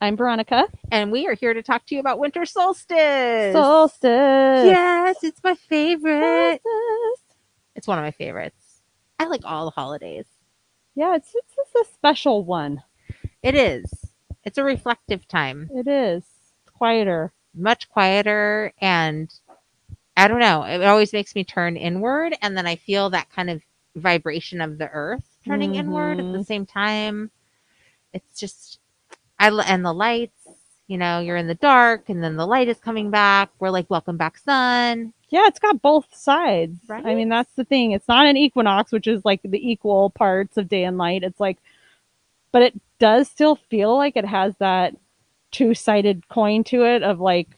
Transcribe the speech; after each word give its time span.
I'm 0.00 0.16
Veronica. 0.16 0.66
and 0.90 1.10
we 1.10 1.26
are 1.26 1.34
here 1.34 1.54
to 1.54 1.62
talk 1.62 1.86
to 1.86 1.94
you 1.94 2.00
about 2.00 2.18
winter 2.18 2.44
solstice. 2.44 3.52
Solstice. 3.54 4.02
yes, 4.66 5.16
it's 5.22 5.42
my 5.42 5.54
favorite. 5.54 6.60
Solstice. 6.62 7.24
It's 7.74 7.86
one 7.88 7.98
of 7.98 8.04
my 8.04 8.10
favorites. 8.10 8.82
I 9.18 9.26
like 9.26 9.42
all 9.44 9.64
the 9.64 9.70
holidays. 9.70 10.26
Yeah, 10.94 11.16
it's, 11.16 11.32
it's 11.34 11.54
it's 11.58 11.88
a 11.88 11.92
special 11.94 12.44
one. 12.44 12.82
It 13.42 13.54
is. 13.54 13.90
It's 14.44 14.58
a 14.58 14.64
reflective 14.64 15.26
time, 15.26 15.70
It 15.74 15.88
is. 15.88 16.22
It's 16.22 16.70
quieter. 16.76 17.32
much 17.54 17.88
quieter, 17.88 18.72
and 18.80 19.32
I 20.16 20.28
don't 20.28 20.38
know. 20.40 20.62
It 20.64 20.84
always 20.84 21.12
makes 21.12 21.34
me 21.34 21.44
turn 21.44 21.76
inward, 21.76 22.36
and 22.42 22.56
then 22.56 22.66
I 22.66 22.76
feel 22.76 23.10
that 23.10 23.30
kind 23.30 23.48
of 23.50 23.62
vibration 23.96 24.60
of 24.60 24.76
the 24.78 24.88
earth 24.88 25.24
turning 25.46 25.76
inward 25.76 26.20
at 26.20 26.30
the 26.32 26.38
Mhm. 26.38 26.46
same 26.46 26.66
time. 26.66 27.30
It's 28.12 28.38
just, 28.38 28.78
I 29.44 29.62
and 29.66 29.84
the 29.84 29.92
lights. 29.92 30.32
You 30.86 30.98
know, 30.98 31.20
you're 31.20 31.38
in 31.38 31.46
the 31.46 31.54
dark, 31.54 32.10
and 32.10 32.22
then 32.22 32.36
the 32.36 32.46
light 32.46 32.68
is 32.68 32.78
coming 32.78 33.10
back. 33.10 33.50
We're 33.58 33.70
like, 33.70 33.88
"Welcome 33.88 34.18
back, 34.18 34.36
sun." 34.38 35.14
Yeah, 35.30 35.46
it's 35.46 35.58
got 35.58 35.82
both 35.82 36.14
sides. 36.14 36.78
I 36.90 37.14
mean, 37.14 37.28
that's 37.28 37.52
the 37.54 37.64
thing. 37.64 37.92
It's 37.92 38.06
not 38.06 38.26
an 38.26 38.36
equinox, 38.36 38.92
which 38.92 39.06
is 39.06 39.24
like 39.24 39.40
the 39.42 39.70
equal 39.70 40.10
parts 40.10 40.56
of 40.56 40.68
day 40.68 40.84
and 40.84 40.96
night. 40.96 41.24
It's 41.24 41.40
like, 41.40 41.58
but 42.52 42.62
it 42.62 42.80
does 42.98 43.28
still 43.28 43.56
feel 43.56 43.96
like 43.96 44.16
it 44.16 44.26
has 44.26 44.54
that 44.58 44.94
two 45.50 45.74
sided 45.74 46.28
coin 46.28 46.64
to 46.64 46.84
it 46.84 47.02
of 47.02 47.18
like 47.20 47.48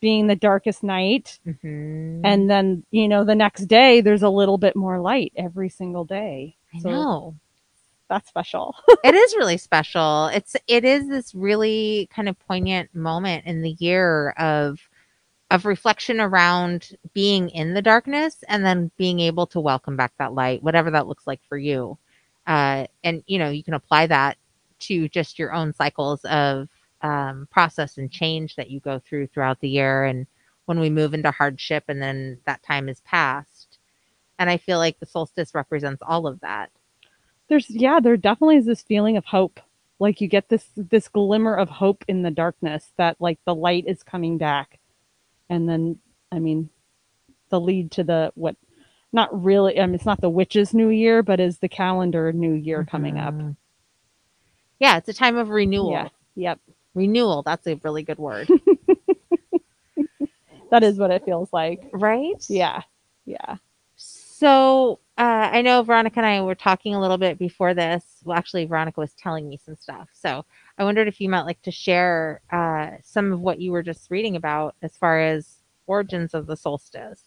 being 0.00 0.26
the 0.26 0.36
darkest 0.36 0.82
night. 0.82 1.38
Mm-hmm. 1.46 2.20
And 2.24 2.50
then, 2.50 2.84
you 2.90 3.08
know, 3.08 3.24
the 3.24 3.34
next 3.34 3.66
day, 3.66 4.00
there's 4.00 4.22
a 4.22 4.28
little 4.28 4.58
bit 4.58 4.76
more 4.76 5.00
light 5.00 5.32
every 5.34 5.70
single 5.70 6.04
day. 6.04 6.56
I 6.74 6.78
So 6.80 6.90
know. 6.90 7.34
That's 8.08 8.28
special. 8.28 8.74
it 9.04 9.14
is 9.14 9.34
really 9.36 9.56
special. 9.56 10.26
It's 10.26 10.56
it 10.66 10.84
is 10.84 11.08
this 11.08 11.34
really 11.34 12.08
kind 12.14 12.28
of 12.28 12.38
poignant 12.40 12.94
moment 12.94 13.46
in 13.46 13.62
the 13.62 13.76
year 13.78 14.30
of 14.30 14.78
of 15.50 15.66
reflection 15.66 16.20
around 16.20 16.90
being 17.12 17.48
in 17.50 17.74
the 17.74 17.82
darkness 17.82 18.42
and 18.48 18.64
then 18.64 18.90
being 18.96 19.20
able 19.20 19.46
to 19.46 19.60
welcome 19.60 19.96
back 19.96 20.12
that 20.18 20.32
light, 20.32 20.62
whatever 20.62 20.90
that 20.90 21.06
looks 21.06 21.26
like 21.26 21.40
for 21.48 21.58
you. 21.58 21.98
Uh, 22.46 22.86
and 23.04 23.22
you 23.26 23.38
know, 23.38 23.50
you 23.50 23.62
can 23.62 23.74
apply 23.74 24.06
that 24.06 24.36
to 24.80 25.08
just 25.08 25.38
your 25.38 25.52
own 25.52 25.72
cycles 25.72 26.24
of 26.24 26.68
um, 27.02 27.46
process 27.50 27.98
and 27.98 28.10
change 28.10 28.56
that 28.56 28.70
you 28.70 28.80
go 28.80 28.98
through 28.98 29.26
throughout 29.28 29.60
the 29.60 29.68
year. 29.68 30.04
And 30.04 30.26
when 30.66 30.80
we 30.80 30.90
move 30.90 31.14
into 31.14 31.30
hardship, 31.30 31.84
and 31.88 32.02
then 32.02 32.38
that 32.46 32.62
time 32.62 32.88
is 32.88 33.00
past. 33.00 33.78
And 34.38 34.50
I 34.50 34.56
feel 34.56 34.78
like 34.78 34.98
the 34.98 35.06
solstice 35.06 35.54
represents 35.54 36.02
all 36.04 36.26
of 36.26 36.40
that. 36.40 36.70
There's 37.54 37.70
yeah 37.70 38.00
there 38.00 38.16
definitely 38.16 38.56
is 38.56 38.66
this 38.66 38.82
feeling 38.82 39.16
of 39.16 39.24
hope 39.24 39.60
like 40.00 40.20
you 40.20 40.26
get 40.26 40.48
this 40.48 40.66
this 40.76 41.06
glimmer 41.08 41.54
of 41.54 41.68
hope 41.68 42.04
in 42.08 42.22
the 42.22 42.30
darkness 42.32 42.92
that 42.96 43.16
like 43.20 43.38
the 43.46 43.54
light 43.54 43.84
is 43.86 44.02
coming 44.02 44.38
back 44.38 44.80
and 45.48 45.68
then 45.68 45.96
i 46.32 46.38
mean 46.40 46.68
the 47.50 47.60
lead 47.60 47.92
to 47.92 48.02
the 48.02 48.32
what 48.34 48.56
not 49.12 49.44
really 49.44 49.78
i 49.80 49.86
mean 49.86 49.94
it's 49.94 50.04
not 50.04 50.20
the 50.20 50.28
witch's 50.28 50.74
new 50.74 50.88
year 50.88 51.22
but 51.22 51.38
is 51.38 51.58
the 51.58 51.68
calendar 51.68 52.32
new 52.32 52.54
year 52.54 52.84
coming 52.84 53.18
up 53.18 53.34
Mhm. 53.34 53.56
Yeah, 54.80 54.96
it's 54.96 55.08
a 55.08 55.14
time 55.14 55.36
of 55.36 55.50
renewal. 55.50 55.92
yeah 55.92 56.08
yep 56.34 56.58
Renewal, 56.94 57.42
that's 57.44 57.66
a 57.68 57.74
really 57.84 58.02
good 58.02 58.18
word. 58.18 58.48
that 60.70 60.82
is 60.82 60.98
what 60.98 61.12
it 61.12 61.24
feels 61.24 61.52
like 61.52 61.88
right? 61.92 62.44
yeah 62.48 62.82
yeah 63.26 63.56
So 63.96 64.98
uh, 65.18 65.50
I 65.52 65.62
know 65.62 65.82
Veronica 65.82 66.18
and 66.18 66.26
I 66.26 66.40
were 66.42 66.54
talking 66.56 66.94
a 66.94 67.00
little 67.00 67.18
bit 67.18 67.38
before 67.38 67.74
this. 67.74 68.04
Well, 68.24 68.36
actually, 68.36 68.64
Veronica 68.66 69.00
was 69.00 69.12
telling 69.14 69.48
me 69.48 69.58
some 69.64 69.76
stuff. 69.76 70.08
So 70.12 70.44
I 70.78 70.84
wondered 70.84 71.08
if 71.08 71.20
you 71.20 71.28
might 71.28 71.42
like 71.42 71.62
to 71.62 71.70
share 71.70 72.40
uh, 72.50 72.90
some 73.02 73.32
of 73.32 73.40
what 73.40 73.60
you 73.60 73.72
were 73.72 73.82
just 73.82 74.10
reading 74.10 74.36
about 74.36 74.74
as 74.82 74.96
far 74.96 75.20
as 75.20 75.58
origins 75.86 76.34
of 76.34 76.46
the 76.46 76.56
solstice. 76.56 77.22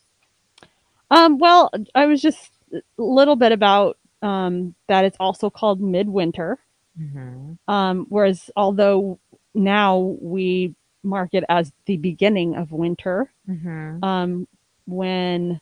um 1.11 1.37
well 1.37 1.69
i 1.95 2.05
was 2.07 2.21
just 2.21 2.51
a 2.73 2.81
little 2.97 3.35
bit 3.35 3.51
about 3.51 3.97
um 4.23 4.73
that 4.87 5.05
it's 5.05 5.17
also 5.19 5.49
called 5.49 5.79
midwinter 5.79 6.59
Mm-hmm. 6.99 7.71
Um, 7.71 8.05
whereas 8.09 8.49
although 8.55 9.19
now 9.53 10.17
we 10.19 10.73
mark 11.03 11.29
it 11.33 11.43
as 11.47 11.71
the 11.85 11.97
beginning 11.97 12.55
of 12.55 12.71
winter, 12.71 13.31
Mm-hmm. 13.47 14.03
um, 14.03 14.47
when 14.87 15.61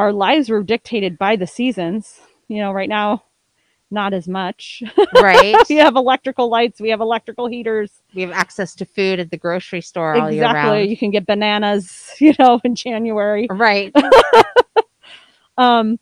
our 0.00 0.12
lives 0.14 0.48
were 0.48 0.62
dictated 0.62 1.18
by 1.18 1.36
the 1.36 1.46
seasons, 1.46 2.20
you 2.48 2.56
know, 2.56 2.72
right 2.72 2.88
now, 2.88 3.22
not 3.90 4.14
as 4.14 4.26
much. 4.26 4.82
Right? 5.12 5.56
we 5.68 5.76
have 5.76 5.94
electrical 5.94 6.48
lights, 6.48 6.80
we 6.80 6.88
have 6.88 7.02
electrical 7.02 7.46
heaters. 7.46 7.90
we 8.14 8.22
have 8.22 8.30
access 8.30 8.74
to 8.76 8.86
food 8.86 9.20
at 9.20 9.30
the 9.30 9.36
grocery 9.36 9.82
store 9.82 10.14
all 10.14 10.30
year 10.30 10.44
exactly. 10.44 10.70
round. 10.70 10.90
You 10.90 10.96
can 10.96 11.10
get 11.10 11.26
bananas, 11.26 12.12
you 12.18 12.34
know, 12.38 12.60
in 12.64 12.74
January. 12.74 13.46
Right. 13.50 13.94
Um, 15.58 15.98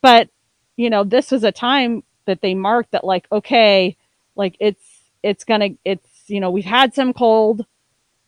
but 0.00 0.28
you 0.76 0.88
know, 0.88 1.02
this 1.02 1.32
was 1.32 1.42
a 1.42 1.50
time 1.50 2.04
that 2.26 2.40
they 2.40 2.54
marked 2.54 2.92
that 2.92 3.02
like, 3.02 3.26
okay, 3.32 3.96
like 4.36 4.56
it's 4.60 4.84
it's 5.24 5.42
gonna 5.42 5.70
it's 5.84 6.06
you 6.28 6.38
know, 6.38 6.52
we've 6.52 6.64
had 6.64 6.94
some 6.94 7.12
cold, 7.12 7.66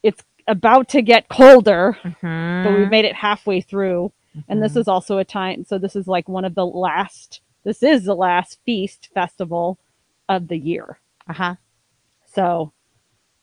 it's 0.03 0.25
about 0.49 0.89
to 0.89 1.03
get 1.03 1.29
colder, 1.29 1.97
but 2.03 2.11
Mhm. 2.25 2.75
we've 2.75 2.91
made 2.91 3.05
it 3.05 3.15
halfway 3.15 3.61
through. 3.61 4.11
And 4.49 4.63
this 4.63 4.75
Mhm. 4.75 4.81
is 4.81 4.89
also 4.89 5.19
a 5.19 5.25
time 5.25 5.65
so 5.65 5.79
this 5.79 5.97
is 5.97 6.07
like 6.09 6.29
one 6.29 6.45
of 6.45 6.55
the 6.55 6.67
last 6.67 7.41
this 7.65 7.83
is 7.83 8.05
the 8.05 8.15
last 8.17 8.59
feast 8.67 9.09
festival 9.15 9.79
of 10.29 10.49
the 10.49 10.59
year. 10.59 10.99
uh-huh. 11.29 11.55
So 12.27 12.73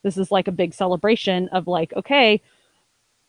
this 0.02 0.16
is 0.16 0.30
like 0.30 0.48
a 0.48 0.52
big 0.52 0.74
celebration 0.74 1.48
of 1.48 1.66
like, 1.66 1.92
okay, 1.94 2.40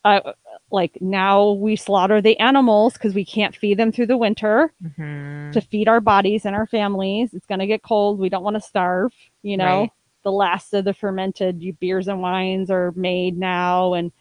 uh, 0.04 0.32
like 0.70 0.98
now 1.00 1.52
we 1.52 1.76
slaughter 1.76 2.20
the 2.20 2.38
animals 2.38 2.92
because 2.94 3.14
we 3.14 3.24
can't 3.24 3.56
feed 3.56 3.78
them 3.78 3.90
through 3.90 4.06
the 4.06 4.16
winter 4.16 4.72
Mhm. 4.82 5.52
to 5.52 5.60
feed 5.60 5.88
our 5.88 6.00
bodies 6.00 6.44
and 6.44 6.54
our 6.54 6.66
families. 6.66 7.32
It's 7.32 7.46
going 7.46 7.60
to 7.60 7.66
get 7.66 7.82
cold. 7.82 8.18
We 8.18 8.28
don't 8.28 8.44
want 8.44 8.54
to 8.54 8.60
starve. 8.60 9.12
You 9.42 9.56
know, 9.56 9.80
Right. 9.80 9.90
the 10.22 10.32
last 10.32 10.74
of 10.74 10.84
the 10.84 10.94
fermented 10.94 11.78
beers 11.80 12.06
and 12.08 12.20
wines 12.20 12.70
are 12.70 12.92
made 12.92 13.38
now. 13.38 13.94
And 13.94 14.12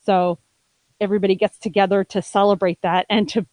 so 0.00 0.38
everybody 1.02 1.34
gets 1.34 1.58
together 1.58 2.04
to 2.04 2.22
celebrate 2.22 2.80
that 2.82 3.04
and 3.10 3.28
to 3.30 3.44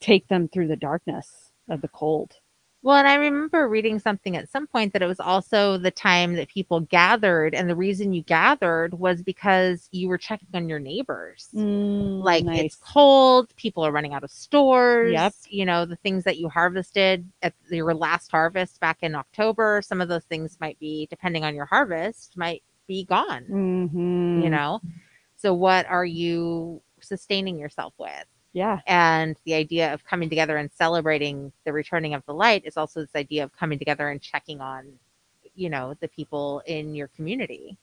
take 0.00 0.26
them 0.28 0.48
through 0.48 0.68
the 0.68 0.76
darkness 0.76 1.52
of 1.68 1.80
the 1.82 1.88
cold. 1.88 2.34
Well, 2.82 2.96
and 2.96 3.08
I 3.08 3.16
remember 3.16 3.68
reading 3.68 3.98
something 3.98 4.36
at 4.36 4.48
some 4.48 4.68
point 4.68 4.92
that 4.92 5.02
it 5.02 5.06
was 5.06 5.18
also 5.18 5.76
the 5.76 5.90
time 5.90 6.34
that 6.34 6.48
people 6.48 6.80
gathered, 6.80 7.52
and 7.52 7.68
the 7.68 7.74
reason 7.74 8.12
you 8.12 8.22
gathered 8.22 8.94
was 8.94 9.22
because 9.22 9.88
you 9.90 10.06
were 10.06 10.18
checking 10.18 10.46
on 10.54 10.68
your 10.68 10.78
neighbors. 10.78 11.48
like 11.52 12.44
nice. 12.44 12.60
it's 12.60 12.76
cold, 12.76 13.52
people 13.56 13.84
are 13.84 13.90
running 13.90 14.14
out 14.14 14.22
of 14.22 14.30
stores. 14.30 15.12
Yep. 15.12 15.34
You 15.48 15.64
know, 15.64 15.84
the 15.84 15.96
things 15.96 16.22
that 16.24 16.36
you 16.36 16.48
harvested 16.48 17.28
at 17.42 17.54
your 17.68 17.92
last 17.92 18.30
harvest 18.30 18.78
back 18.78 18.98
in 19.02 19.16
October, 19.16 19.82
some 19.82 20.00
of 20.00 20.08
those 20.08 20.24
things 20.24 20.56
might 20.60 20.78
be, 20.78 21.08
depending 21.10 21.44
on 21.44 21.56
your 21.56 21.66
harvest, 21.66 22.36
might 22.36 22.62
be 22.86 23.04
gone. 23.04 23.46
Mhm. 23.50 24.44
You 24.44 24.50
know? 24.50 24.80
So 25.34 25.52
what 25.54 25.86
are 25.86 26.04
you 26.04 26.82
sustaining 27.06 27.58
yourself 27.58 27.94
with? 27.98 28.26
Yeah. 28.52 28.80
and 28.86 29.36
the 29.44 29.54
idea 29.54 29.92
of 29.92 30.04
coming 30.04 30.30
together 30.30 30.56
and 30.56 30.70
celebrating 30.72 31.52
the 31.64 31.72
returning 31.72 32.14
of 32.14 32.24
the 32.26 32.34
light 32.34 32.62
is 32.64 32.76
also 32.78 33.00
this 33.00 33.14
idea 33.14 33.44
of 33.44 33.52
coming 33.56 33.78
together 33.78 34.08
and 34.08 34.20
checking 34.22 34.60
on 34.60 34.98
you 35.54 35.70
know 35.70 35.94
the 36.00 36.08
people 36.08 36.62
in 36.66 36.94
your 36.94 37.08
community 37.08 37.78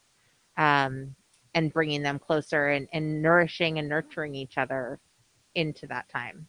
um, 0.57 1.15
and 1.55 1.73
bringing 1.73 2.01
them 2.03 2.19
closer 2.19 2.69
and, 2.69 2.87
and 2.93 3.21
nourishing 3.21 3.79
and 3.79 3.89
nurturing 3.89 4.35
each 4.35 4.57
other 4.57 4.99
into 5.55 5.87
that 5.87 6.09
time 6.09 6.47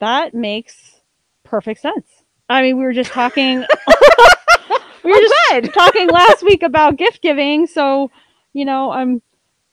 That 0.00 0.34
makes 0.34 1.00
perfect 1.44 1.80
sense. 1.80 2.06
I 2.48 2.62
mean, 2.62 2.78
we 2.78 2.84
were 2.84 2.92
just 2.92 3.12
talking. 3.12 3.64
we 5.04 5.12
were 5.12 5.20
Oh, 5.20 5.20
just 5.20 5.36
good 5.50 5.74
talking 5.74 6.08
last 6.08 6.42
week 6.42 6.62
about 6.62 6.96
gift 6.96 7.22
giving, 7.22 7.66
so 7.66 8.10
you 8.52 8.64
know, 8.64 8.92
um, 8.92 9.22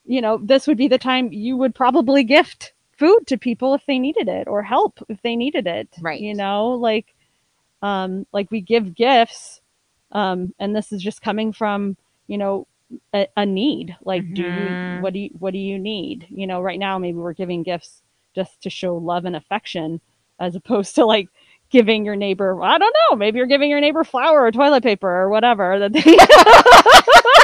you 0.05 0.21
know, 0.21 0.37
this 0.41 0.67
would 0.67 0.77
be 0.77 0.87
the 0.87 0.97
time 0.97 1.31
you 1.33 1.57
would 1.57 1.75
probably 1.75 2.23
gift 2.23 2.73
food 2.97 3.21
to 3.27 3.37
people 3.37 3.73
if 3.73 3.85
they 3.85 3.99
needed 3.99 4.27
it 4.29 4.47
or 4.47 4.63
help 4.63 4.99
if 5.09 5.21
they 5.21 5.35
needed 5.35 5.67
it. 5.67 5.89
Right. 6.01 6.19
You 6.21 6.33
know, 6.35 6.69
like, 6.71 7.13
um, 7.81 8.25
like 8.33 8.49
we 8.51 8.61
give 8.61 8.95
gifts, 8.95 9.61
um, 10.11 10.53
and 10.59 10.75
this 10.75 10.91
is 10.91 11.01
just 11.01 11.21
coming 11.21 11.53
from 11.53 11.97
you 12.27 12.37
know 12.37 12.67
a, 13.13 13.27
a 13.37 13.45
need. 13.45 13.95
Like, 14.03 14.33
do 14.33 14.41
you 14.43 14.79
Mhm. 14.81 14.99
what 15.01 15.13
do 15.13 15.19
you 15.19 15.29
what 15.39 15.53
do 15.53 15.59
you 15.59 15.77
need? 15.79 16.27
You 16.29 16.47
know, 16.47 16.61
right 16.61 16.79
now 16.79 16.97
maybe 16.97 17.17
we're 17.17 17.33
giving 17.33 17.63
gifts 17.63 18.01
just 18.35 18.61
to 18.63 18.69
show 18.69 18.97
love 18.97 19.25
and 19.25 19.35
affection 19.35 20.01
as 20.39 20.55
opposed 20.55 20.95
to 20.95 21.05
like 21.05 21.29
giving 21.71 22.05
your 22.05 22.15
neighbor 22.15 22.61
I 22.61 22.77
don't 22.77 22.95
know, 23.09 23.15
maybe 23.17 23.37
you're 23.37 23.47
giving 23.47 23.69
your 23.69 23.81
neighbor 23.81 24.03
flour 24.03 24.41
or 24.43 24.51
toilet 24.51 24.83
paper 24.83 25.09
or 25.09 25.29
whatever 25.29 25.79
that 25.79 25.93
they 25.93 26.01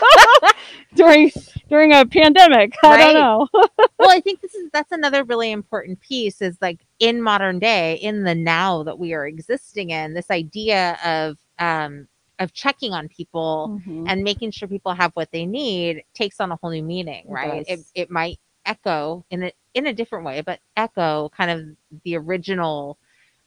during 0.96 1.32
during 1.70 1.94
a 1.94 2.06
pandemic. 2.06 2.78
I 2.84 2.98
Right. 2.98 2.98
don't 2.98 3.14
know. 3.14 3.48
well, 4.00 4.10
I 4.12 4.20
think 4.20 4.42
this 4.42 4.56
is 4.56 4.70
that's 4.74 4.92
another 4.92 5.24
really 5.24 5.52
important 5.52 6.00
piece 6.02 6.42
is 6.42 6.58
like 6.62 6.80
in 7.00 7.22
modern 7.22 7.60
day, 7.60 7.96
in 7.96 8.24
the 8.24 8.36
now 8.36 8.84
that 8.84 9.00
we 9.00 9.14
are 9.14 9.26
existing 9.28 9.92
in, 9.92 10.14
this 10.14 10.30
idea 10.32 10.98
of 11.06 11.38
um 11.60 12.08
of 12.40 12.54
checking 12.54 12.92
on 12.94 13.08
people 13.08 13.72
Mhm. 13.88 14.10
and 14.10 14.24
making 14.24 14.52
sure 14.52 14.68
people 14.68 14.94
have 14.94 15.12
what 15.14 15.32
they 15.32 15.46
need 15.46 16.04
takes 16.14 16.40
on 16.40 16.52
a 16.52 16.56
whole 16.56 16.72
new 16.72 16.84
meaning, 16.84 17.26
right? 17.30 17.64
It 17.68 17.82
it 17.96 18.10
might 18.12 18.40
echo 18.66 19.26
in 19.30 19.44
a 19.44 19.52
in 19.74 19.88
a 19.88 19.94
different 19.94 20.26
way, 20.26 20.42
but 20.42 20.60
echo 20.76 21.30
kind 21.30 21.52
of 21.52 22.02
the 22.04 22.18
original 22.18 22.98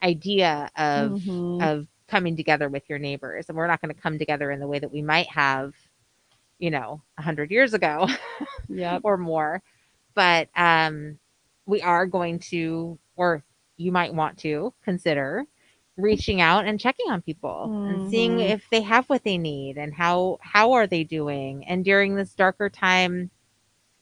idea 0.03 0.71
of 0.77 1.13
Mhm. 1.13 1.63
of 1.63 1.89
coming 2.09 2.37
together 2.37 2.69
with 2.69 2.89
your 2.89 2.99
neighbors. 2.99 3.47
And 3.49 3.57
we're 3.57 3.67
not 3.67 3.81
going 3.81 3.95
to 3.95 4.01
come 4.01 4.19
together 4.19 4.51
in 4.51 4.61
the 4.61 4.69
way 4.69 4.79
that 4.79 4.93
we 4.93 5.03
might 5.03 5.29
have, 5.29 5.75
you 6.65 6.71
know, 6.71 7.03
a 7.19 7.23
hundred 7.23 7.51
years 7.51 7.75
ago 7.75 8.09
Yep. 8.69 9.03
or 9.05 9.19
more. 9.19 9.63
But 10.15 10.49
um, 10.57 11.19
we 11.67 11.83
are 11.83 12.07
going 12.07 12.41
to, 12.51 12.99
or 13.17 13.45
you 13.77 13.93
might 13.93 14.15
want 14.15 14.39
to 14.41 14.75
consider 14.83 15.47
reaching 15.97 16.41
out 16.41 16.67
and 16.67 16.81
checking 16.81 17.11
on 17.11 17.23
people 17.23 17.75
and 17.87 18.03
seeing 18.03 18.39
Mhm. 18.39 18.51
if 18.53 18.69
they 18.71 18.83
have 18.83 19.07
what 19.09 19.25
they 19.25 19.39
need 19.39 19.79
and 19.79 19.95
how 19.95 20.39
how 20.43 20.73
are 20.73 20.87
they 20.87 21.05
doing. 21.05 21.67
And 21.67 21.85
during 21.85 22.17
this 22.17 22.35
darker 22.35 22.71
time, 22.71 23.31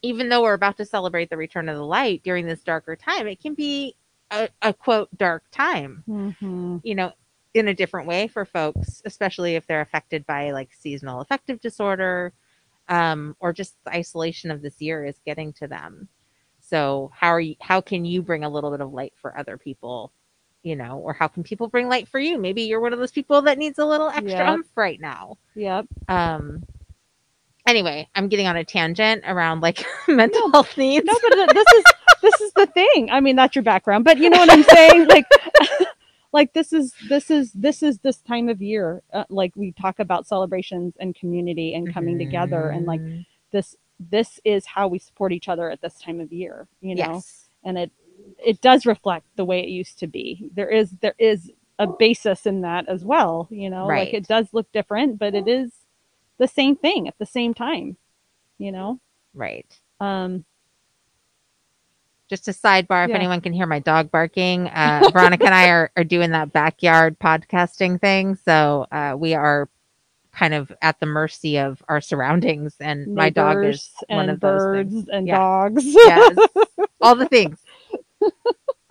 even 0.02 0.28
though 0.30 0.42
we're 0.42 0.54
about 0.54 0.76
to 0.78 0.86
celebrate 0.86 1.30
the 1.30 1.36
return 1.38 1.68
of 1.68 1.76
the 1.76 1.84
light, 1.84 2.22
during 2.24 2.46
this 2.46 2.62
darker 2.64 2.96
time, 2.96 3.26
it 3.28 3.40
can 3.40 3.54
be 3.54 3.96
a, 4.30 4.48
a 4.62 4.72
quote 4.74 5.08
dark 5.18 5.44
time 5.52 6.04
Mhm. 6.06 6.82
you 6.82 6.94
know, 6.94 7.12
in 7.54 7.68
a 7.68 7.74
different 7.74 8.08
way 8.08 8.28
for 8.28 8.44
folks, 8.46 9.02
especially 9.06 9.56
if 9.56 9.66
they're 9.66 9.82
affected 9.82 10.26
by 10.26 10.52
like 10.52 10.72
seasonal 10.72 11.20
affective 11.20 11.60
disorder, 11.60 12.32
um, 12.92 13.34
or 13.40 13.54
just 13.54 13.74
the 13.84 13.94
isolation 13.96 14.50
of 14.50 14.60
this 14.60 14.78
year 14.82 15.02
is 15.06 15.16
getting 15.24 15.54
to 15.54 15.66
them. 15.66 16.08
So 16.60 17.10
how 17.14 17.28
are 17.28 17.40
you 17.40 17.56
how 17.60 17.80
can 17.80 18.04
you 18.04 18.20
bring 18.20 18.44
a 18.44 18.50
little 18.50 18.70
bit 18.70 18.82
of 18.82 18.92
light 18.92 19.14
for 19.16 19.36
other 19.36 19.56
people, 19.56 20.12
you 20.62 20.76
know, 20.76 20.98
or 20.98 21.14
how 21.14 21.26
can 21.28 21.42
people 21.42 21.68
bring 21.68 21.88
light 21.88 22.06
for 22.06 22.20
you? 22.20 22.38
Maybe 22.38 22.62
you're 22.64 22.80
one 22.82 22.92
of 22.92 22.98
those 22.98 23.10
people 23.10 23.40
that 23.42 23.56
needs 23.56 23.78
a 23.78 23.86
little 23.86 24.08
extra 24.08 24.44
Yep. 24.44 24.48
umph 24.48 24.66
right 24.76 25.00
now. 25.00 25.38
Yep. 25.54 25.86
Um 26.08 26.64
anyway, 27.66 28.08
I'm 28.14 28.28
getting 28.28 28.46
on 28.46 28.56
a 28.58 28.64
tangent 28.64 29.24
around 29.26 29.62
like 29.62 29.86
mental 30.08 30.50
health 30.50 30.76
needs. 30.76 31.06
No, 31.06 31.14
but 31.30 31.54
this 31.54 31.66
is 31.74 31.84
this 32.22 32.40
is 32.42 32.52
the 32.52 32.66
thing. 32.66 33.08
I 33.10 33.20
mean, 33.20 33.36
that's 33.36 33.56
your 33.56 33.62
background, 33.62 34.04
but 34.04 34.18
you 34.18 34.28
know 34.28 34.38
what 34.38 34.52
I'm 34.52 34.64
saying? 34.64 35.08
Like, 35.08 35.26
like 36.32 36.52
this 36.54 36.72
is 36.72 36.94
this 37.08 37.30
is 37.30 37.52
this 37.52 37.82
is 37.82 37.98
this 37.98 38.18
time 38.18 38.48
of 38.48 38.60
year. 38.62 39.02
Uh, 39.12 39.24
like 39.28 39.54
we 39.56 39.72
talk 39.72 39.98
about 39.98 40.26
celebrations 40.26 40.94
and 40.98 41.14
community 41.14 41.74
and 41.74 41.92
coming 41.92 42.18
together, 42.18 42.70
and 42.70 42.86
like 42.86 43.00
Mhm. 43.00 43.26
this 43.50 43.76
this 44.00 44.40
is 44.44 44.66
how 44.66 44.88
we 44.88 44.98
support 44.98 45.32
each 45.32 45.48
other 45.48 45.70
at 45.70 45.80
this 45.80 45.98
time 46.00 46.20
of 46.20 46.32
year. 46.32 46.66
You 46.80 46.94
know, 46.96 47.14
yes. 47.14 47.48
and 47.64 47.78
it 47.78 47.90
it 48.44 48.60
does 48.60 48.86
reflect 48.86 49.26
the 49.36 49.44
way 49.44 49.60
it 49.60 49.68
used 49.68 49.98
to 50.00 50.06
be. 50.06 50.48
There 50.54 50.70
is 50.70 50.92
there 51.00 51.14
is 51.18 51.50
a 51.78 51.86
basis 51.86 52.46
in 52.46 52.60
that 52.62 52.88
as 52.88 53.04
well. 53.04 53.48
You 53.50 53.68
know, 53.70 53.86
Right. 53.86 54.06
like 54.06 54.14
it 54.14 54.26
does 54.28 54.52
look 54.54 54.70
different, 54.72 55.18
but 55.18 55.34
it 55.34 55.48
is 55.48 55.72
the 56.38 56.48
same 56.48 56.76
thing 56.76 57.08
at 57.08 57.18
the 57.18 57.26
same 57.26 57.52
time. 57.54 57.96
You 58.58 58.72
know. 58.72 59.00
Right. 59.34 59.66
Um, 60.00 60.44
just 62.32 62.48
a 62.48 62.52
sidebar 62.52 63.04
if 63.06 63.14
anyone 63.14 63.42
can 63.42 63.52
hear 63.52 63.66
my 63.66 63.78
dog 63.78 64.10
barking 64.10 64.66
uh, 64.68 65.10
veronica 65.12 65.44
and 65.44 65.54
i 65.54 65.68
are, 65.68 65.90
are 65.98 66.04
doing 66.04 66.30
that 66.30 66.50
backyard 66.50 67.18
podcasting 67.18 68.00
thing 68.00 68.34
so 68.36 68.86
uh, 68.90 69.14
we 69.18 69.34
are 69.34 69.68
kind 70.32 70.54
of 70.54 70.72
at 70.80 70.98
the 70.98 71.04
mercy 71.04 71.58
of 71.58 71.82
our 71.88 72.00
surroundings 72.00 72.74
and 72.80 73.14
my 73.14 73.28
dog 73.28 73.58
is 73.58 73.62
neighbors 73.62 73.94
one 74.08 74.30
of 74.30 74.40
those 74.40 74.62
birds 74.62 75.08
and 75.12 75.26
Yeah. 75.26 75.36
dogs. 75.36 75.82
yes 75.84 76.38
all 77.02 77.16
the 77.16 77.26
things 77.26 77.58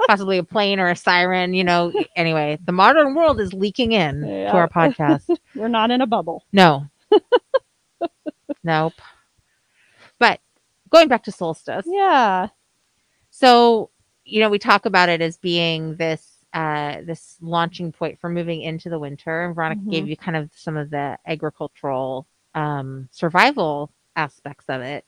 possibly 0.07 0.37
a 0.37 0.43
plane 0.43 0.79
or 0.79 0.89
a 0.91 0.95
siren 0.95 1.55
you 1.55 1.63
know 1.63 1.91
anyway 2.15 2.59
the 2.63 2.71
modern 2.71 3.15
world 3.15 3.41
is 3.41 3.53
leaking 3.53 3.91
in 3.93 4.23
Yeah. 4.23 4.51
to 4.51 4.57
our 4.57 4.67
podcast 4.79 5.27
We're 5.55 5.67
not 5.67 5.89
in 5.89 6.01
a 6.01 6.05
bubble. 6.07 6.43
no 6.53 6.85
nope 8.63 9.01
but 10.19 10.39
going 10.91 11.07
back 11.07 11.23
to 11.23 11.31
solstice 11.31 11.85
Yeah. 11.89 12.49
So, 13.41 13.89
you 14.25 14.39
know, 14.41 14.49
we 14.49 14.59
talk 14.59 14.85
about 14.85 15.09
it 15.09 15.21
as 15.21 15.37
being 15.37 15.95
this 15.97 16.37
uh 16.53 17.01
this 17.05 17.37
launching 17.41 17.91
point 17.93 18.19
for 18.19 18.29
moving 18.29 18.61
into 18.61 18.89
the 18.89 18.99
winter. 18.99 19.45
And 19.45 19.55
Veronica 19.55 19.81
Mhm. 19.81 19.89
gave 19.89 20.07
you 20.07 20.17
kind 20.17 20.37
of 20.37 20.51
some 20.55 20.77
of 20.77 20.89
the 20.91 21.17
agricultural 21.25 22.27
um 22.55 23.07
survival 23.11 23.91
aspects 24.15 24.65
of 24.69 24.81
it. 24.81 25.05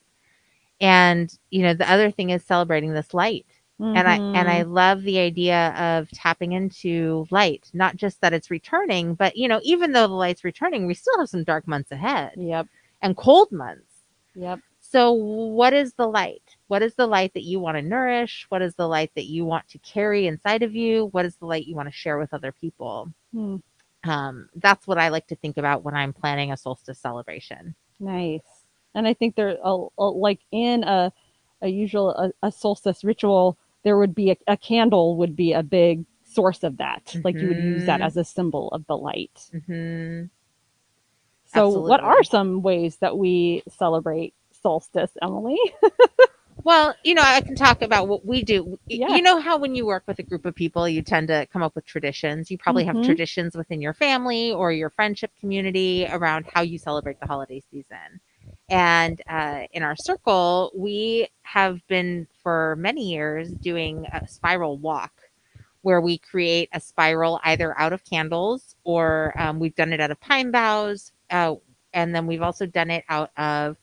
And, 0.80 1.32
you 1.50 1.62
know, 1.62 1.74
the 1.74 1.90
other 1.90 2.10
thing 2.10 2.30
is 2.30 2.44
celebrating 2.44 2.92
this 2.94 3.14
light. 3.14 3.46
And 3.94 4.08
I 4.08 4.20
and 4.34 4.48
I 4.50 4.62
Mhm. 4.62 4.64
love 4.64 5.02
the 5.02 5.18
idea 5.18 5.70
of 5.76 6.10
tapping 6.12 6.52
into 6.52 7.26
light, 7.30 7.70
not 7.74 7.96
just 7.96 8.20
that 8.22 8.34
it's 8.34 8.50
returning, 8.50 9.14
but 9.14 9.36
you 9.36 9.48
know, 9.48 9.60
even 9.64 9.92
though 9.92 10.08
the 10.08 10.14
light's 10.14 10.44
returning, 10.44 10.86
we 10.86 10.94
still 10.94 11.18
have 11.18 11.28
some 11.30 11.44
dark 11.44 11.66
months 11.68 11.92
ahead 11.92 12.36
Yep. 12.36 12.68
and 13.02 13.16
cold 13.16 13.52
months. 13.52 14.04
Yep. 14.34 14.60
So, 14.80 15.12
what 15.12 15.72
is 15.74 15.94
the 15.94 16.06
light? 16.08 16.43
What 16.68 16.82
is 16.82 16.94
the 16.94 17.06
light 17.06 17.34
that 17.34 17.42
you 17.42 17.60
want 17.60 17.76
to 17.76 17.82
nourish? 17.82 18.46
What 18.48 18.62
is 18.62 18.74
the 18.74 18.88
light 18.88 19.12
that 19.14 19.26
you 19.26 19.44
want 19.44 19.68
to 19.68 19.78
carry 19.78 20.26
inside 20.26 20.62
of 20.62 20.74
you? 20.74 21.06
What 21.06 21.24
is 21.24 21.36
the 21.36 21.46
light 21.46 21.66
you 21.66 21.74
want 21.76 21.88
to 21.88 21.94
share 21.94 22.18
with 22.18 22.32
other 22.32 22.52
people? 22.52 23.12
Hmm. 23.32 23.56
Um, 24.04 24.48
that's 24.56 24.86
what 24.86 24.98
I 24.98 25.08
like 25.08 25.26
to 25.28 25.36
think 25.36 25.56
about 25.56 25.82
when 25.82 25.94
I'm 25.94 26.12
planning 26.12 26.52
a 26.52 26.56
solstice 26.56 26.98
celebration. 26.98 27.74
Nice. 28.00 28.64
And 28.94 29.06
I 29.06 29.14
think 29.14 29.34
there, 29.36 29.56
a, 29.62 29.86
a, 29.98 30.04
like 30.04 30.40
in 30.52 30.84
a, 30.84 31.12
a 31.62 31.68
usual 31.68 32.10
a, 32.10 32.32
a 32.42 32.52
solstice 32.52 33.04
ritual, 33.04 33.56
there 33.82 33.98
would 33.98 34.14
be 34.14 34.30
a, 34.30 34.36
a 34.46 34.56
candle 34.56 35.16
would 35.16 35.36
be 35.36 35.52
a 35.52 35.62
big 35.62 36.04
source 36.24 36.62
of 36.62 36.78
that. 36.78 37.16
Like 37.24 37.40
you 37.40 37.48
would 37.48 37.58
use 37.58 37.84
that 37.86 38.00
Mhm. 38.00 38.06
as 38.06 38.16
a 38.16 38.24
symbol 38.24 38.68
of 38.70 38.86
the 38.86 38.96
light. 38.96 39.50
hmm 39.66 40.24
So, 41.46 41.70
what 41.70 42.00
are 42.00 42.22
some 42.24 42.62
ways 42.62 42.96
that 42.98 43.16
we 43.16 43.62
celebrate 43.68 44.34
solstice, 44.52 45.12
Emily? 45.22 45.58
Well, 46.64 46.94
you 47.04 47.14
know, 47.14 47.22
I 47.22 47.42
can 47.42 47.56
talk 47.56 47.82
about 47.82 48.08
what 48.08 48.24
we 48.24 48.42
do. 48.42 48.78
Yeah. 48.88 49.08
You 49.10 49.20
know 49.22 49.38
how 49.38 49.58
when 49.58 49.74
you 49.74 49.84
work 49.86 50.04
with 50.06 50.18
a 50.18 50.22
group 50.22 50.46
of 50.46 50.54
people, 50.54 50.88
you 50.88 51.02
tend 51.02 51.28
to 51.28 51.46
come 51.52 51.62
up 51.62 51.74
with 51.74 51.84
traditions. 51.84 52.50
You 52.50 52.56
probably 52.58 52.84
Mhm. 52.84 52.86
have 52.86 53.02
traditions 53.02 53.54
within 53.54 53.82
your 53.82 53.92
family 53.92 54.50
or 54.50 54.72
your 54.72 54.90
friendship 54.90 55.30
community 55.40 56.06
around 56.10 56.46
how 56.54 56.62
you 56.62 56.78
celebrate 56.78 57.20
the 57.20 57.26
holiday 57.26 57.60
season. 57.70 58.20
And 58.70 59.20
uh, 59.28 59.64
in 59.72 59.82
our 59.82 59.96
circle, 59.96 60.72
we 60.74 61.28
have 61.42 61.86
been 61.86 62.26
for 62.42 62.76
many 62.76 63.12
years 63.12 63.50
doing 63.52 64.06
a 64.12 64.26
spiral 64.26 64.78
walk 64.78 65.12
where 65.82 66.00
we 66.00 66.16
create 66.18 66.70
a 66.72 66.80
spiral 66.80 67.40
either 67.44 67.78
out 67.78 67.92
of 67.92 68.04
candles 68.04 68.74
or 68.84 69.34
um, 69.38 69.58
we've 69.58 69.74
done 69.74 69.92
it 69.92 70.00
out 70.00 70.10
of 70.10 70.20
pine 70.20 70.50
boughs. 70.50 71.12
Uh, 71.30 71.56
and 71.92 72.14
then 72.14 72.26
we've 72.26 72.42
also 72.42 72.64
done 72.66 72.90
it 72.90 73.04
out 73.08 73.30
of 73.36 73.76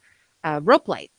uh, 0.43 0.59
rope 0.63 0.87
lights. 0.87 1.11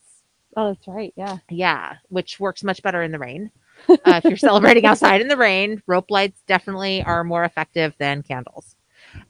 Oh, 0.57 0.69
that's 0.69 0.87
right. 0.89 1.13
Yeah. 1.17 1.39
Yeah, 1.51 1.97
which 2.09 2.39
works 2.39 2.63
much 2.63 2.83
better 2.83 3.03
in 3.03 3.13
the 3.13 3.19
rain. 3.19 3.51
Uh, 3.89 4.21
if 4.23 4.25
you're 4.25 4.37
celebrating 4.37 4.85
outside 4.87 5.21
in 5.21 5.27
the 5.27 5.37
rain, 5.37 5.83
rope 5.89 6.11
lights 6.11 6.41
definitely 6.47 7.03
are 7.03 7.25
more 7.25 7.43
effective 7.43 7.95
than 7.99 8.23
candles. 8.23 8.77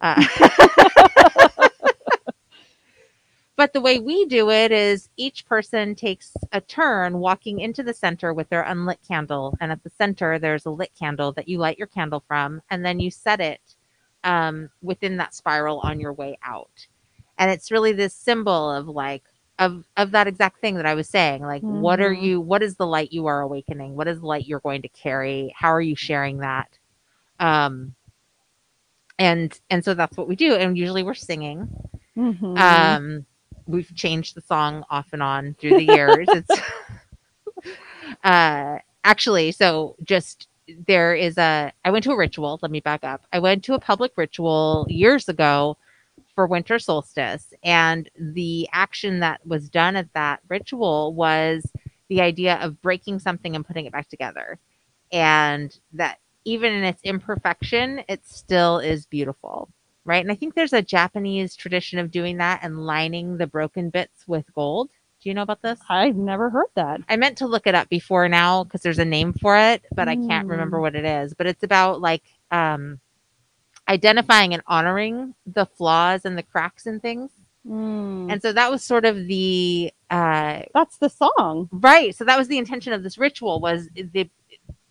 Uh, 0.00 0.22
but 3.56 3.72
the 3.72 3.80
way 3.80 3.98
we 3.98 4.26
do 4.26 4.50
it 4.50 4.70
is 4.72 5.08
each 5.16 5.46
person 5.46 5.94
takes 5.94 6.34
a 6.52 6.60
turn 6.60 7.18
walking 7.18 7.60
into 7.60 7.82
the 7.82 7.94
center 7.94 8.34
with 8.34 8.48
their 8.50 8.62
unlit 8.62 8.98
candle. 9.06 9.56
And 9.60 9.72
at 9.72 9.82
the 9.82 9.90
center, 9.90 10.38
there's 10.38 10.66
a 10.66 10.70
lit 10.70 10.90
candle 10.98 11.32
that 11.32 11.48
you 11.48 11.56
light 11.58 11.78
your 11.78 11.86
candle 11.86 12.22
from, 12.26 12.60
and 12.68 12.84
then 12.84 13.00
you 13.00 13.10
set 13.10 13.40
it 13.40 13.60
um, 14.24 14.68
within 14.82 15.16
that 15.16 15.34
spiral 15.34 15.80
on 15.80 15.98
your 15.98 16.12
way 16.12 16.38
out. 16.44 16.86
And 17.38 17.50
it's 17.50 17.70
really 17.70 17.92
this 17.92 18.14
symbol 18.14 18.70
of 18.70 18.86
like, 18.88 19.24
of 19.58 19.84
of 19.96 20.10
that 20.12 20.26
exact 20.28 20.60
thing 20.60 20.76
that 20.76 20.86
I 20.86 20.94
was 20.94 21.08
saying. 21.08 21.42
Like, 21.42 21.64
what 21.66 22.00
are 22.00 22.12
Mhm. 22.12 22.12
you? 22.12 22.40
What 22.40 22.62
is 22.62 22.76
the 22.76 22.86
light 22.86 23.12
you 23.12 23.26
are 23.26 23.40
awakening? 23.40 23.94
What 23.96 24.08
is 24.08 24.20
the 24.20 24.26
light 24.26 24.46
you're 24.46 24.60
going 24.60 24.82
to 24.82 24.88
carry? 24.88 25.52
How 25.56 25.72
are 25.72 25.80
you 25.80 25.96
sharing 25.96 26.38
that? 26.38 26.78
Um, 27.40 27.94
and 29.18 29.58
and 29.70 29.84
so 29.84 29.94
that's 29.94 30.16
what 30.16 30.28
we 30.28 30.36
do. 30.36 30.54
And 30.54 30.76
usually 30.76 31.02
we're 31.02 31.14
singing. 31.14 31.68
Mhm. 32.16 32.98
Um, 33.00 33.26
we've 33.66 33.94
changed 33.94 34.34
the 34.34 34.40
song 34.42 34.84
off 34.90 35.08
and 35.12 35.22
on 35.22 35.54
through 35.60 35.74
the 35.74 35.84
years. 35.84 36.32
it's 36.34 36.60
uh 38.24 38.78
actually 39.04 39.52
so 39.52 39.96
just 40.04 40.48
there 40.86 41.14
is 41.14 41.38
a 41.38 41.72
I 41.84 41.90
went 41.90 42.04
to 42.04 42.12
a 42.12 42.16
ritual. 42.16 42.58
Let 42.62 42.70
me 42.70 42.80
back 42.80 43.04
up. 43.04 43.22
I 43.32 43.38
went 43.38 43.64
to 43.64 43.74
a 43.74 43.78
public 43.80 44.12
ritual 44.16 44.86
years 44.88 45.28
ago 45.28 45.76
for 46.34 46.46
winter 46.46 46.78
solstice, 46.78 47.52
and 47.62 48.10
the 48.18 48.68
action 48.72 49.20
that 49.20 49.46
was 49.46 49.68
done 49.68 49.96
at 49.96 50.12
that 50.14 50.40
ritual 50.48 51.14
was 51.14 51.72
the 52.08 52.20
idea 52.20 52.56
of 52.56 52.80
breaking 52.82 53.18
something 53.18 53.54
and 53.56 53.66
putting 53.66 53.86
it 53.86 53.92
back 53.92 54.08
together. 54.08 54.58
and 55.12 55.78
that 55.92 56.18
even 56.44 56.72
in 56.72 56.84
its 56.84 57.00
imperfection, 57.04 58.02
it 58.08 58.24
still 58.26 58.78
is 58.78 59.06
beautiful. 59.06 59.68
Right. 60.04 60.22
And 60.22 60.32
I 60.32 60.34
think 60.34 60.54
there's 60.54 60.72
a 60.72 60.82
Japanese 60.82 61.54
tradition 61.54 61.98
of 62.00 62.10
doing 62.10 62.38
that 62.38 62.60
and 62.62 62.84
lining 62.84 63.36
the 63.36 63.46
broken 63.46 63.90
bits 63.90 64.26
with 64.26 64.52
gold. 64.54 64.90
Do 65.22 65.28
you 65.28 65.34
know 65.34 65.42
about 65.42 65.62
this? 65.62 65.78
I've 65.88 66.16
never 66.16 66.50
heard 66.50 66.66
that. 66.74 67.00
I 67.08 67.16
meant 67.16 67.38
to 67.38 67.46
look 67.46 67.68
it 67.68 67.76
up 67.76 67.88
before 67.88 68.28
now 68.28 68.64
because 68.64 68.80
there's 68.82 68.98
a 68.98 69.04
name 69.04 69.32
for 69.34 69.56
it, 69.56 69.84
but 69.94 70.08
I 70.08 70.16
can't 70.16 70.48
Mm. 70.48 70.50
remember 70.50 70.80
what 70.80 70.96
it 70.96 71.04
is. 71.04 71.34
But 71.34 71.46
it's 71.46 71.62
about 71.62 72.00
like 72.00 72.24
um, 72.50 72.98
identifying 73.88 74.54
and 74.54 74.62
honoring 74.66 75.34
the 75.46 75.66
flaws 75.66 76.24
and 76.24 76.36
the 76.38 76.42
cracks 76.42 76.86
and 76.86 77.00
things. 77.02 77.30
Mm. 77.66 78.32
And 78.32 78.42
so 78.42 78.52
that 78.52 78.70
was 78.70 78.82
sort 78.82 79.04
of 79.04 79.26
the 79.26 79.92
uh, 80.10 80.62
that's 80.74 80.98
the 80.98 81.08
song. 81.08 81.68
right. 81.72 82.14
So 82.14 82.24
that 82.24 82.38
was 82.38 82.48
the 82.48 82.58
intention 82.58 82.92
of 82.92 83.02
this 83.02 83.18
ritual 83.18 83.60
was 83.60 83.88
the 83.94 84.28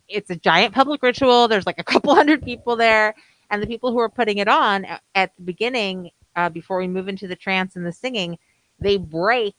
it's 0.07 0.29
a 0.29 0.35
giant 0.35 0.73
public 0.73 1.01
ritual. 1.03 1.47
There's 1.47 1.65
like 1.65 1.79
a 1.79 1.83
couple 1.83 2.13
hundred 2.21 2.43
people 2.43 2.75
there, 2.75 3.13
and 3.49 3.61
the 3.61 3.67
people 3.67 3.91
who 3.91 3.99
are 3.99 4.09
putting 4.09 4.37
it 4.37 4.47
on 4.47 4.85
at 5.15 5.35
the 5.35 5.43
beginning, 5.43 6.11
uh, 6.35 6.49
before 6.49 6.77
we 6.77 6.87
move 6.87 7.07
into 7.07 7.27
the 7.27 7.35
trance 7.35 7.75
and 7.75 7.85
the 7.85 7.91
singing, 7.91 8.37
they 8.79 8.97
break 8.97 9.55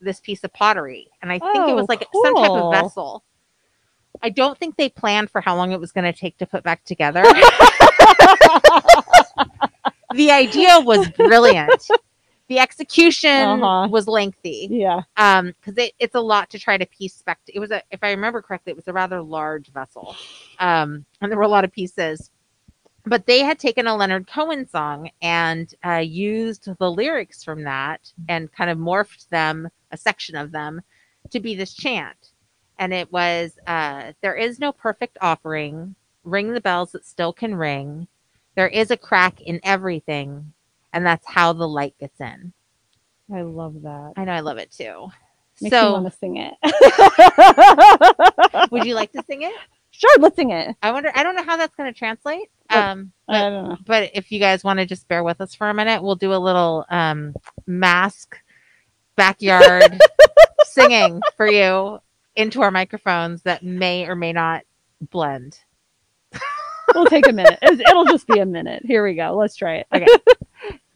this 0.00 0.20
piece 0.20 0.44
of 0.44 0.52
pottery, 0.52 1.08
and 1.22 1.30
I 1.30 1.38
think 1.38 1.54
it 1.56 1.60
Oh, 1.60 1.74
was 1.74 1.88
like 1.88 2.06
some 2.12 2.34
type 2.34 2.50
of 2.50 2.72
vessel. 2.72 3.24
I 4.22 4.30
don't 4.30 4.58
think 4.58 4.76
they 4.76 4.88
planned 4.90 5.30
for 5.30 5.40
how 5.40 5.56
long 5.56 5.72
it 5.72 5.80
was 5.80 5.92
going 5.92 6.10
to 6.10 6.18
take 6.18 6.36
to 6.38 6.46
put 6.46 6.62
back 6.62 6.84
together. 6.84 7.22
the 10.14 10.30
idea 10.30 10.80
was 10.80 11.08
brilliant. 11.10 11.90
The 12.48 12.58
execution 12.58 13.62
Uh-huh. 13.62 13.88
was 13.88 14.08
lengthy 14.08 14.68
Yeah. 14.70 15.02
um 15.16 15.52
because 15.60 15.78
it, 15.78 15.92
it's 15.98 16.14
a 16.16 16.20
lot 16.20 16.50
to 16.50 16.58
try 16.58 16.76
to 16.76 16.86
piece 16.86 17.22
back 17.22 17.38
it 17.46 17.60
was 17.60 17.70
a 17.70 17.80
if 17.90 18.00
i 18.02 18.10
remember 18.10 18.42
correctly 18.42 18.70
it 18.72 18.76
was 18.76 18.88
a 18.88 18.92
rather 18.92 19.20
large 19.22 19.68
vessel 19.72 20.16
um 20.58 21.04
and 21.20 21.30
there 21.30 21.36
were 21.38 21.44
a 21.44 21.48
lot 21.48 21.64
of 21.64 21.72
pieces 21.72 22.30
but 23.06 23.26
they 23.26 23.40
had 23.40 23.58
taken 23.58 23.86
a 23.86 23.94
leonard 23.96 24.26
cohen 24.26 24.66
song 24.68 25.10
and 25.22 25.74
uh, 25.84 25.94
used 26.04 26.68
the 26.78 26.90
lyrics 26.90 27.42
from 27.44 27.62
that 27.64 28.12
and 28.28 28.52
kind 28.52 28.70
of 28.70 28.78
morphed 28.78 29.28
them 29.28 29.68
a 29.92 29.96
section 29.96 30.36
of 30.36 30.50
them 30.52 30.80
to 31.30 31.40
be 31.40 31.54
this 31.54 31.72
chant 31.74 32.30
and 32.78 32.92
it 32.92 33.10
was 33.12 33.52
uh 33.66 34.12
there 34.22 34.34
is 34.34 34.58
no 34.58 34.72
perfect 34.72 35.18
offering 35.20 35.94
ring 36.24 36.52
the 36.52 36.60
bells 36.60 36.92
that 36.92 37.04
still 37.06 37.32
can 37.32 37.54
ring 37.54 38.06
there 38.60 38.68
is 38.68 38.90
a 38.90 38.96
crack 38.96 39.40
in 39.40 39.58
everything 39.62 40.52
and 40.92 41.06
that's 41.06 41.26
how 41.26 41.52
the 41.54 41.66
light 41.66 41.94
gets 41.98 42.20
in 42.20 42.52
I 43.32 43.40
love 43.42 43.82
that. 43.82 44.12
i 44.16 44.24
know 44.24 44.32
i 44.32 44.40
love 44.40 44.58
it 44.58 44.70
too 44.70 45.08
Makes 45.62 45.72
me 45.72 45.78
so 45.78 45.92
want 45.92 46.06
to 46.06 46.18
sing 46.18 46.36
it. 46.36 46.54
would 48.70 48.84
you 48.84 48.94
like 48.94 49.12
to 49.12 49.22
sing 49.26 49.42
it 49.42 49.52
sure, 50.00 50.16
let's 50.18 50.36
sing 50.36 50.50
it. 50.50 50.74
I 50.82 50.92
wonder. 50.92 51.10
I 51.14 51.22
don't 51.22 51.36
know 51.36 51.42
how 51.42 51.56
that's 51.56 51.74
going 51.74 51.92
to 51.92 51.98
translate. 51.98 52.50
What? 52.68 52.78
Um, 52.78 53.12
I 53.28 53.40
don't 53.40 53.68
know. 53.68 53.76
but 53.84 54.10
if 54.14 54.32
you 54.32 54.40
guys 54.40 54.64
want 54.64 54.78
to 54.78 54.86
just 54.86 55.08
bear 55.08 55.22
with 55.22 55.40
us 55.40 55.54
for 55.54 55.68
a 55.68 55.74
minute, 55.74 56.02
we'll 56.02 56.16
do 56.16 56.32
a 56.32 56.36
little 56.36 56.84
um, 56.88 57.34
mask 57.66 58.38
backyard 59.16 60.00
singing 60.64 61.20
for 61.36 61.46
you 61.46 61.98
into 62.36 62.62
our 62.62 62.70
microphones 62.70 63.42
that 63.42 63.62
may 63.62 64.06
or 64.06 64.14
may 64.14 64.32
not 64.32 64.62
blend. 65.10 65.58
We'll 66.94 67.06
take 67.06 67.26
a 67.28 67.32
minute. 67.32 67.58
It'll 67.62 68.04
just 68.04 68.26
be 68.26 68.40
a 68.40 68.46
minute. 68.46 68.84
Here 68.84 69.02
we 69.04 69.14
go. 69.14 69.36
Let's 69.36 69.56
try 69.56 69.76
it. 69.76 69.86
Okay. 69.94 70.06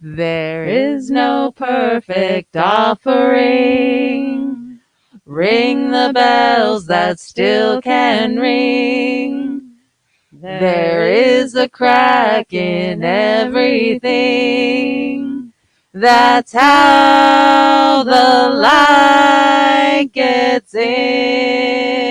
There 0.00 0.66
is 0.66 1.10
no 1.10 1.52
perfect 1.56 2.56
offering. 2.56 4.80
Ring 5.24 5.90
the 5.90 6.10
bells 6.12 6.86
that 6.86 7.18
still 7.18 7.80
can 7.80 8.36
ring. 8.36 9.62
There 10.32 11.10
is 11.10 11.54
a 11.54 11.70
crack 11.70 12.52
in 12.52 13.02
everything. 13.02 14.02
That's 15.94 16.52
how 16.52 18.02
the 18.04 18.50
light 18.54 20.10
gets 20.12 20.74
in. 20.74 22.03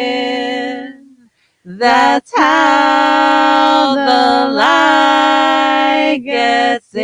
That's 1.79 2.31
how 2.35 3.95
the 3.95 4.51
light 4.53 6.21
gets 6.23 6.93
in. 6.93 7.03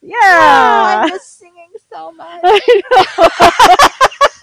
Yeah. 0.00 0.14
Oh, 0.20 0.84
I 0.86 1.10
miss 1.12 1.26
singing 1.26 1.70
so 1.92 2.12
much. 2.12 2.40
I 2.44 2.82
know. 2.90 3.28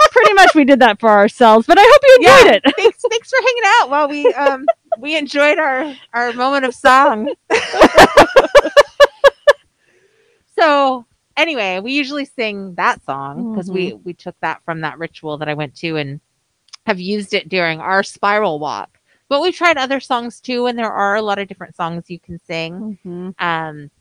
Pretty 0.12 0.34
much 0.34 0.56
we 0.56 0.64
did 0.66 0.80
that 0.80 1.00
for 1.00 1.10
ourselves, 1.10 1.68
but 1.68 1.78
I 1.78 1.84
hope 1.84 2.02
you 2.04 2.16
enjoyed 2.20 2.46
Yeah. 2.52 2.54
it. 2.56 2.64
thanks, 2.78 3.02
thanks 3.10 3.30
for 3.30 3.38
hanging 3.42 3.64
out 3.82 3.90
while 3.90 4.08
we 4.10 4.26
um 4.34 4.66
we 4.98 5.16
enjoyed 5.18 5.60
our 5.60 5.94
our 6.14 6.34
moment 6.34 6.66
of 6.66 6.74
song. 6.74 7.34
so 10.58 11.06
anyway, 11.38 11.80
we 11.80 11.94
usually 11.94 12.26
sing 12.26 12.76
that 12.76 13.04
song 13.06 13.52
because 13.52 13.70
we 13.70 13.94
we 13.94 14.14
took 14.14 14.36
that 14.42 14.62
from 14.66 14.82
that 14.82 14.98
ritual 14.98 15.38
that 15.38 15.48
I 15.50 15.54
went 15.54 15.76
to 15.78 15.96
and 15.98 16.20
have 16.86 17.00
used 17.00 17.34
it 17.34 17.50
during 17.50 17.80
our 17.80 18.04
spiral 18.04 18.60
walk. 18.60 19.00
But 19.28 19.42
we've 19.42 19.56
tried 19.56 19.78
other 19.78 20.00
songs 20.00 20.40
too, 20.42 20.66
and 20.66 20.78
there 20.78 20.92
are 20.92 21.16
a 21.16 21.22
lot 21.22 21.38
of 21.40 21.48
different 21.48 21.76
songs 21.76 22.10
you 22.10 22.20
can 22.20 22.40
sing. 22.40 22.98
Mhm. 23.06 23.36
Um, 23.40 23.92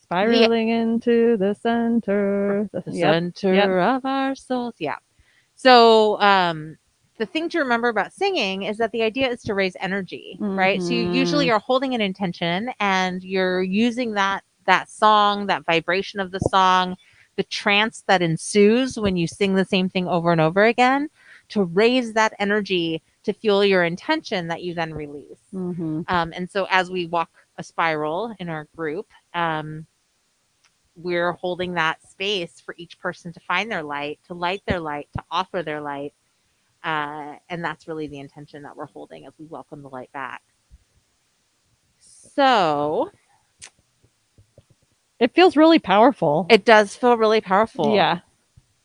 Spiraling 0.00 0.70
into 0.70 1.36
the 1.36 1.52
center. 1.54 2.68
The 2.72 2.82
yep. 2.86 3.14
center 3.14 3.54
yep. 3.54 3.68
of 3.68 4.06
our 4.06 4.34
souls. 4.34 4.74
Yeah. 4.78 4.96
So 5.54 6.18
um 6.22 6.78
the 7.18 7.26
thing 7.26 7.48
to 7.50 7.58
remember 7.58 7.88
about 7.88 8.12
singing 8.12 8.62
is 8.62 8.78
that 8.78 8.92
the 8.92 9.02
idea 9.02 9.28
is 9.28 9.42
to 9.42 9.54
raise 9.54 9.76
energy, 9.80 10.38
right? 10.40 10.80
So 10.80 10.92
you 10.92 11.10
usually 11.10 11.48
Mhm. 11.48 11.56
are 11.56 11.58
holding 11.58 11.94
an 11.94 12.00
intention 12.00 12.70
and 12.80 13.22
you're 13.22 13.62
using 13.62 14.12
that 14.14 14.44
that 14.64 14.88
song, 14.88 15.46
that 15.48 15.66
vibration 15.66 16.20
of 16.20 16.30
the 16.30 16.40
song, 16.40 16.96
the 17.36 17.42
trance 17.44 18.02
that 18.06 18.22
ensues 18.22 18.98
when 18.98 19.16
you 19.16 19.26
sing 19.26 19.54
the 19.54 19.64
same 19.64 19.88
thing 19.90 20.06
over 20.08 20.32
and 20.32 20.40
over 20.40 20.64
again 20.64 21.10
to 21.50 21.64
raise 21.64 22.12
that 22.12 22.34
energy 22.38 23.02
to 23.24 23.32
fuel 23.32 23.64
your 23.64 23.84
intention 23.84 24.48
that 24.48 24.62
you 24.62 24.74
then 24.74 24.92
release. 24.94 25.40
Mhm. 25.52 26.04
Um, 26.08 26.32
and 26.34 26.50
so 26.50 26.66
as 26.70 26.90
we 26.90 27.06
walk 27.06 27.30
a 27.56 27.62
spiral 27.62 28.34
in 28.38 28.48
our 28.48 28.64
group, 28.76 29.10
um, 29.34 29.86
we're 30.96 31.32
holding 31.32 31.74
that 31.74 32.02
space 32.08 32.60
for 32.60 32.74
each 32.76 32.98
person 32.98 33.32
to 33.32 33.40
find 33.40 33.70
their 33.70 33.82
light, 33.82 34.18
to 34.26 34.34
light 34.34 34.62
their 34.66 34.80
light, 34.80 35.08
to 35.16 35.24
offer 35.30 35.62
their 35.62 35.80
light. 35.80 36.12
Uh, 36.82 37.36
and 37.48 37.64
that's 37.64 37.88
really 37.88 38.06
the 38.06 38.18
intention 38.18 38.62
that 38.62 38.76
we're 38.76 38.86
holding 38.86 39.26
as 39.26 39.32
we 39.38 39.46
welcome 39.46 39.82
the 39.82 39.88
light 39.88 40.10
back. 40.12 40.42
So 41.98 43.10
It 45.18 45.34
feels 45.34 45.56
really 45.56 45.78
powerful. 45.80 46.46
it 46.48 46.64
does 46.64 46.94
feel 46.94 47.16
really 47.16 47.40
powerful. 47.40 47.94
Yeah. 47.94 48.20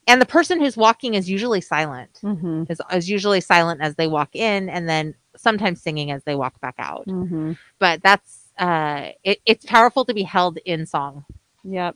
And 0.08 0.22
the 0.22 0.26
person 0.26 0.60
who's 0.60 0.76
walking 0.78 1.14
is 1.14 1.30
usually 1.30 1.62
silent, 1.62 2.20
Mhm. 2.24 2.70
is, 2.70 2.82
is 2.92 3.10
usually 3.10 3.42
silent 3.42 3.82
as 3.82 3.96
they 3.96 4.08
walk 4.08 4.36
in 4.36 4.70
and 4.70 4.88
then 4.90 5.16
sometimes 5.36 5.82
singing 5.82 6.12
as 6.12 6.24
they 6.24 6.36
walk 6.36 6.60
back 6.62 6.76
out. 6.78 7.08
Mhm. 7.08 7.58
But 7.80 8.02
that's, 8.04 8.52
uh, 8.60 9.10
it, 9.24 9.40
it's 9.46 9.66
powerful 9.66 10.06
to 10.06 10.14
be 10.14 10.24
held 10.24 10.58
in 10.66 10.86
song 10.86 11.26
Yep. 11.64 11.96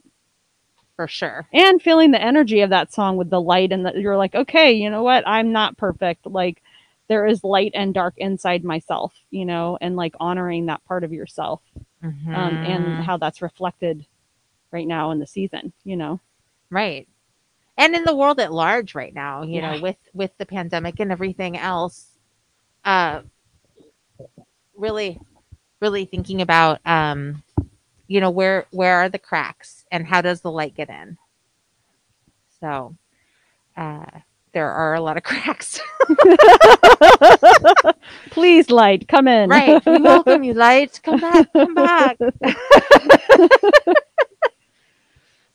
for 0.96 1.06
sure. 1.06 1.46
and 1.52 1.80
feeling 1.80 2.10
the 2.10 2.20
energy 2.20 2.60
of 2.62 2.70
that 2.70 2.92
song 2.92 3.16
with 3.16 3.30
the 3.30 3.40
light 3.40 3.70
and 3.72 3.86
that 3.86 3.96
you're 3.96 4.16
like 4.16 4.34
okay 4.34 4.72
you 4.72 4.90
know 4.90 5.04
what 5.04 5.22
i'm 5.28 5.52
not 5.52 5.76
perfect 5.76 6.26
like 6.26 6.60
there 7.06 7.24
is 7.26 7.44
light 7.44 7.70
and 7.74 7.94
dark 7.94 8.14
inside 8.16 8.64
myself 8.64 9.14
you 9.30 9.44
know 9.44 9.78
and 9.80 9.94
like 9.94 10.14
honoring 10.18 10.66
that 10.66 10.84
part 10.86 11.04
of 11.04 11.12
yourself 11.12 11.60
um, 12.02 12.10
Mhm. 12.58 12.66
and 12.66 13.00
how 13.04 13.16
that's 13.16 13.40
reflected 13.42 14.04
right 14.72 14.88
now 14.88 15.12
in 15.12 15.20
the 15.20 15.26
season 15.26 15.72
you 15.84 15.94
know 15.96 16.18
right 16.70 17.06
and 17.78 17.94
in 17.96 18.04
the 18.04 18.14
world 18.16 18.38
at 18.40 18.52
large 18.52 18.94
right 18.94 19.14
now 19.14 19.42
you 19.42 19.54
Yeah. 19.54 19.60
know 19.62 19.78
with 19.80 19.96
with 20.14 20.30
the 20.38 20.46
pandemic 20.46 21.00
and 21.00 21.10
everything 21.12 21.56
else 21.58 22.08
uh 22.84 23.20
really 24.76 25.18
really 25.80 26.04
thinking 26.06 26.40
about 26.42 26.80
um 26.86 27.42
you 28.08 28.20
know 28.20 28.30
where 28.30 28.66
where 28.70 28.96
are 28.98 29.08
the 29.08 29.18
cracks 29.18 29.84
and 29.92 30.06
how 30.06 30.20
does 30.22 30.40
the 30.42 30.50
light 30.50 30.74
get 30.74 30.88
in? 30.90 31.16
So 32.60 32.94
uh 33.76 34.04
there 34.52 34.70
are 34.70 34.94
a 34.94 35.00
lot 35.00 35.16
of 35.16 35.22
cracks. 35.24 35.80
Please 38.30 38.70
light 38.70 39.08
come 39.08 39.26
in. 39.28 39.48
Right 39.50 39.84
we 39.86 40.00
welcome 40.02 40.42
you 40.44 40.54
light. 40.54 41.00
Come 41.02 41.20
back 41.20 41.46
come 41.58 41.74
back 41.74 42.18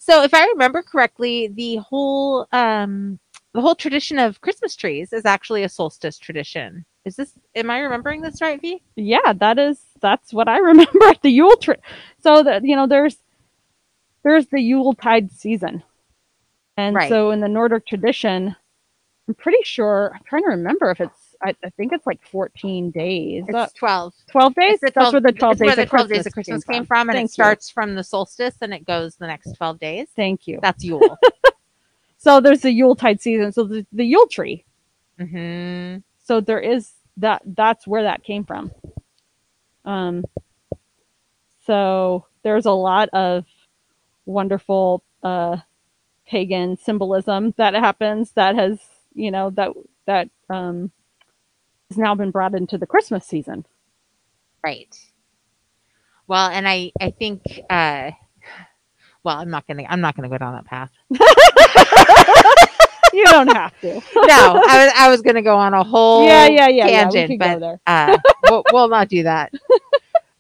so 0.06 0.24
if 0.24 0.34
i 0.34 0.46
remember 0.48 0.82
correctly 0.84 1.48
the 1.48 1.78
whole 1.78 2.46
um 2.52 3.18
the 3.54 3.62
whole 3.62 3.76
tradition 3.76 4.20
of 4.20 4.42
christmas 4.42 4.76
trees 4.76 5.14
is 5.14 5.26
actually 5.26 5.64
a 5.64 5.70
solstice 5.70 6.18
tradition. 6.18 6.86
Is 7.06 7.16
this 7.16 7.32
am 7.56 7.70
i 7.70 7.80
remembering 7.80 8.22
this 8.22 8.42
right 8.42 8.60
v? 8.62 8.82
Yeah 8.96 9.34
that 9.34 9.58
is 9.60 9.80
that's 10.02 10.34
what 10.34 10.48
i 10.48 10.58
remember 10.72 11.04
at 11.06 11.22
the 11.22 11.30
yule 11.32 11.56
tree 11.58 11.76
so 12.22 12.44
that 12.44 12.64
you 12.66 12.76
know 12.76 12.88
there's 12.88 13.18
there's 14.24 14.48
the 14.48 14.62
yule 14.62 14.94
tide 14.94 15.32
season. 15.32 15.84
And 16.78 16.96
Right. 16.96 17.10
so 17.10 17.32
in 17.32 17.40
the 17.42 17.48
nordic 17.50 17.86
tradition 17.86 18.56
i'm 19.28 19.36
pretty 19.36 19.64
sure 19.64 20.12
i'm 20.16 20.22
trying 20.26 20.44
to 20.44 20.50
remember 20.50 20.92
if 20.92 21.00
it's 21.00 21.23
I, 21.44 21.56
I 21.64 21.70
think 21.72 21.94
it's 21.94 22.08
like 22.08 22.22
14 22.28 22.92
days. 22.92 23.46
It's 23.48 23.56
Uh, 23.56 23.68
12. 23.76 24.14
12 24.32 24.56
days? 24.56 24.80
It's 24.82 24.82
the 24.82 24.92
That's 24.92 25.14
where 25.14 25.22
the 25.22 25.32
12 25.34 25.54
it's 25.54 25.60
days 25.60 25.68
where 25.68 25.76
the 25.76 25.84
of 25.84 25.90
12 25.90 26.08
Christmas 26.08 26.10
days 26.10 26.28
of 26.28 26.34
Christmas 26.34 26.64
came 26.64 26.76
came 26.76 26.86
from, 26.86 27.10
and 27.10 27.18
Thank 27.18 27.28
it 27.32 27.32
you. 27.32 27.34
starts 27.34 27.70
from 27.70 27.96
the 27.96 28.04
solstice 28.04 28.56
and 28.62 28.74
it 28.74 28.86
goes 28.86 29.16
the 29.18 29.28
next 29.28 29.54
12 29.54 29.80
days. 29.80 30.08
Thank 30.16 30.48
you. 30.48 30.60
That's 30.62 30.84
Yule. 30.84 31.20
So 32.18 32.40
there's 32.40 32.62
the 32.62 32.72
Yuletide 32.72 33.22
season. 33.22 33.52
So 33.52 33.66
the, 33.66 33.86
the 33.92 34.06
Yule 34.06 34.28
tree. 34.28 34.66
hmm 35.20 35.98
So 36.24 36.42
there 36.42 36.60
is 36.60 36.92
that. 37.18 37.42
That's 37.46 37.86
where 37.88 38.04
that 38.04 38.24
came 38.24 38.46
from. 38.46 38.72
Um. 39.86 40.24
So 41.66 42.26
there's 42.44 42.66
a 42.66 42.72
lot 42.72 43.10
of 43.10 43.46
wonderful 44.26 45.04
uh, 45.24 45.58
pagan 46.28 46.78
symbolism 46.78 47.54
that 47.58 47.74
happens 47.74 48.32
that 48.34 48.56
has 48.56 48.80
you 49.14 49.32
know 49.32 49.50
that 49.52 49.72
that 50.06 50.30
um, 50.50 50.92
has 51.94 51.98
now 52.00 52.16
been 52.16 52.32
brought 52.32 52.56
into 52.56 52.78
the 52.78 52.88
Christmas 52.88 53.26
season. 53.26 53.66
Right. 54.64 54.96
Well, 56.28 56.50
and 56.50 56.68
I 56.68 56.92
I 57.00 57.12
think 57.12 57.42
uh 57.70 58.12
well, 59.24 59.38
I'm 59.38 59.50
not 59.50 59.66
going 59.68 59.78
to 59.78 59.92
I'm 59.92 60.02
not 60.02 60.16
going 60.18 60.30
to 60.30 60.34
go 60.34 60.38
down 60.38 60.54
that 60.54 60.66
path. 60.66 60.92
You 63.16 63.26
don't 63.26 63.48
have 63.56 63.80
to. 63.82 63.94
No, 64.16 64.60
I 64.68 64.86
was 64.86 64.94
I 64.98 65.10
was 65.10 65.22
going 65.22 65.36
to 65.36 65.44
go 65.44 65.56
on 65.56 65.76
a 65.76 65.84
whole 65.84 66.26
yeah, 66.26 66.48
yeah, 66.48 66.68
yeah, 66.68 66.88
yeah. 66.88 67.06
We 67.06 67.12
tangent, 67.14 67.30
could 67.30 67.40
but 67.40 67.54
go 67.54 67.60
there. 67.60 67.80
uh 67.86 68.18
we'll, 68.50 68.64
we'll 68.74 68.88
not 68.88 69.08
do 69.10 69.24
that. 69.24 69.54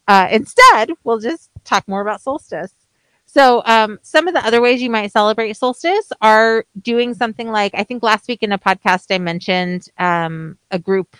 Uh 0.06 0.28
instead, 0.32 0.90
we'll 1.06 1.20
just 1.20 1.50
talk 1.64 1.88
more 1.88 2.02
about 2.02 2.20
solstice. 2.20 2.74
So, 3.26 3.64
um, 3.66 4.00
some 4.04 4.28
of 4.28 4.34
the 4.34 4.46
other 4.46 4.60
ways 4.62 4.82
you 4.82 4.90
might 4.90 5.12
celebrate 5.14 5.54
solstice 5.56 6.12
are 6.22 6.66
doing 6.82 7.14
something 7.14 7.50
like 7.50 7.72
I 7.74 7.84
think 7.84 8.04
last 8.04 8.28
week 8.28 8.44
in 8.44 8.52
a 8.52 8.60
podcast 8.60 9.06
I 9.16 9.18
mentioned 9.18 9.88
um, 9.98 10.58
a 10.72 10.78
group 10.78 11.16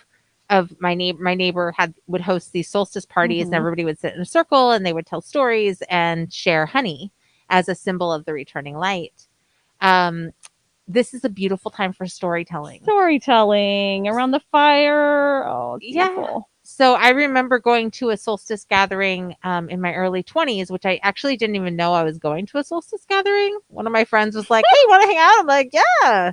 of 0.50 0.74
my 0.80 0.94
neighbor. 0.94 1.22
My 1.22 1.34
neighbor 1.34 1.72
had 1.76 1.94
would 2.06 2.20
host 2.20 2.52
these 2.52 2.68
solstice 2.68 3.06
parties, 3.06 3.46
and 3.46 3.54
Mhm. 3.54 3.58
everybody 3.58 3.84
would 3.84 3.98
sit 3.98 4.14
in 4.14 4.20
a 4.20 4.26
circle 4.26 4.70
and 4.72 4.84
they 4.84 4.92
would 4.92 5.06
tell 5.06 5.20
stories 5.20 5.82
and 5.88 6.32
share 6.32 6.66
honey 6.66 7.12
as 7.50 7.68
a 7.68 7.74
symbol 7.74 8.12
of 8.12 8.24
the 8.24 8.32
returning 8.32 8.76
light. 8.76 9.26
Um, 9.80 10.32
this 10.86 11.14
is 11.14 11.24
a 11.24 11.28
beautiful 11.30 11.70
time 11.70 11.92
for 11.92 12.06
storytelling. 12.06 12.82
Storytelling 12.82 14.06
around 14.08 14.32
the 14.32 14.40
fire. 14.52 15.46
Oh, 15.46 15.78
Yeah. 15.80 16.38
So 16.66 16.94
I 16.94 17.10
remember 17.10 17.58
going 17.58 17.90
to 17.92 18.08
a 18.10 18.16
solstice 18.16 18.64
gathering 18.64 19.36
um, 19.44 19.68
in 19.68 19.82
my 19.82 19.92
early 19.94 20.22
20s, 20.22 20.70
which 20.70 20.86
I 20.86 20.98
actually 21.02 21.36
didn't 21.36 21.56
even 21.56 21.76
know 21.76 21.92
I 21.92 22.02
was 22.04 22.16
going 22.18 22.46
to 22.46 22.58
a 22.58 22.64
solstice 22.64 23.04
gathering. 23.06 23.58
One 23.68 23.86
of 23.86 23.92
my 23.92 24.04
friends 24.04 24.34
was 24.34 24.48
like, 24.48 24.64
Hey, 24.70 24.76
you 24.82 24.88
want 24.88 25.02
to 25.02 25.08
hang 25.08 25.18
out? 25.18 25.40
I'm 25.40 25.46
like, 25.46 25.70
Yeah. 25.72 26.32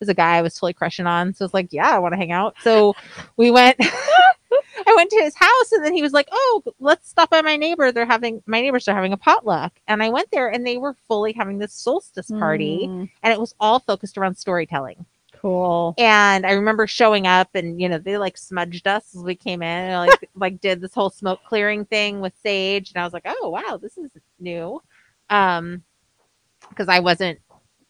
There's 0.00 0.08
a 0.08 0.14
guy 0.14 0.36
I 0.38 0.42
was 0.42 0.54
totally 0.54 0.72
crushing 0.72 1.06
on. 1.06 1.34
So 1.34 1.44
I 1.44 1.46
was 1.46 1.54
like, 1.54 1.68
Yeah, 1.70 1.88
I 1.94 1.98
want 2.00 2.12
to 2.14 2.16
hang 2.18 2.32
out. 2.32 2.56
So 2.62 2.94
we 3.36 3.50
went, 3.50 3.76
I 3.80 4.94
went 4.96 5.10
to 5.10 5.22
his 5.22 5.36
house 5.36 5.72
and 5.72 5.84
then 5.84 5.94
he 5.94 6.02
was 6.02 6.12
like, 6.12 6.28
Oh, 6.32 6.62
let's 6.80 7.08
stop 7.08 7.30
by 7.30 7.42
my 7.42 7.56
neighbor. 7.56 7.92
They're 7.92 8.06
having, 8.06 8.42
my 8.46 8.60
neighbors 8.60 8.88
are 8.88 8.94
having 8.94 9.12
a 9.12 9.16
potluck. 9.16 9.72
And 9.86 10.02
I 10.02 10.08
went 10.08 10.30
there 10.32 10.48
and 10.48 10.66
they 10.66 10.78
were 10.78 10.96
fully 11.06 11.32
having 11.32 11.58
this 11.58 11.72
solstice 11.74 12.30
party 12.30 12.86
Mm, 12.88 13.10
and 13.22 13.32
it 13.32 13.38
was 13.38 13.54
all 13.60 13.78
focused 13.78 14.16
around 14.18 14.36
storytelling. 14.36 15.04
cool. 15.40 15.94
And 15.98 16.44
I 16.46 16.52
remember 16.52 16.86
showing 16.86 17.26
up 17.26 17.50
and 17.54 17.80
you 17.80 17.88
know, 17.88 17.98
they 17.98 18.16
like 18.18 18.36
smudged 18.38 18.86
us 18.86 19.14
as 19.14 19.22
we 19.22 19.34
came 19.34 19.62
in 19.62 19.68
and 19.90 20.08
like 20.10 20.30
like 20.34 20.60
did 20.60 20.80
this 20.80 20.94
whole 20.94 21.10
smoke 21.10 21.40
clearing 21.46 21.84
thing 21.84 22.20
with 22.20 22.32
sage. 22.42 22.90
And 22.94 23.00
I 23.00 23.04
was 23.04 23.12
like, 23.12 23.26
oh 23.26 23.50
wow, 23.50 23.78
this 23.80 23.96
is 23.98 24.10
new. 24.38 24.82
Um 25.28 25.82
because 26.70 26.88
I 26.88 27.00
wasn't 27.00 27.40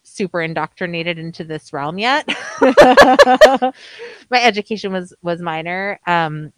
super 0.03 0.41
indoctrinated 0.41 1.17
into 1.17 1.43
this 1.43 1.73
realm 1.73 1.99
yet. 1.99 2.27
My 2.61 3.73
education 4.41 4.91
was 4.93 5.13
was 5.21 5.41
minor. 5.41 5.99
Um 6.07 6.53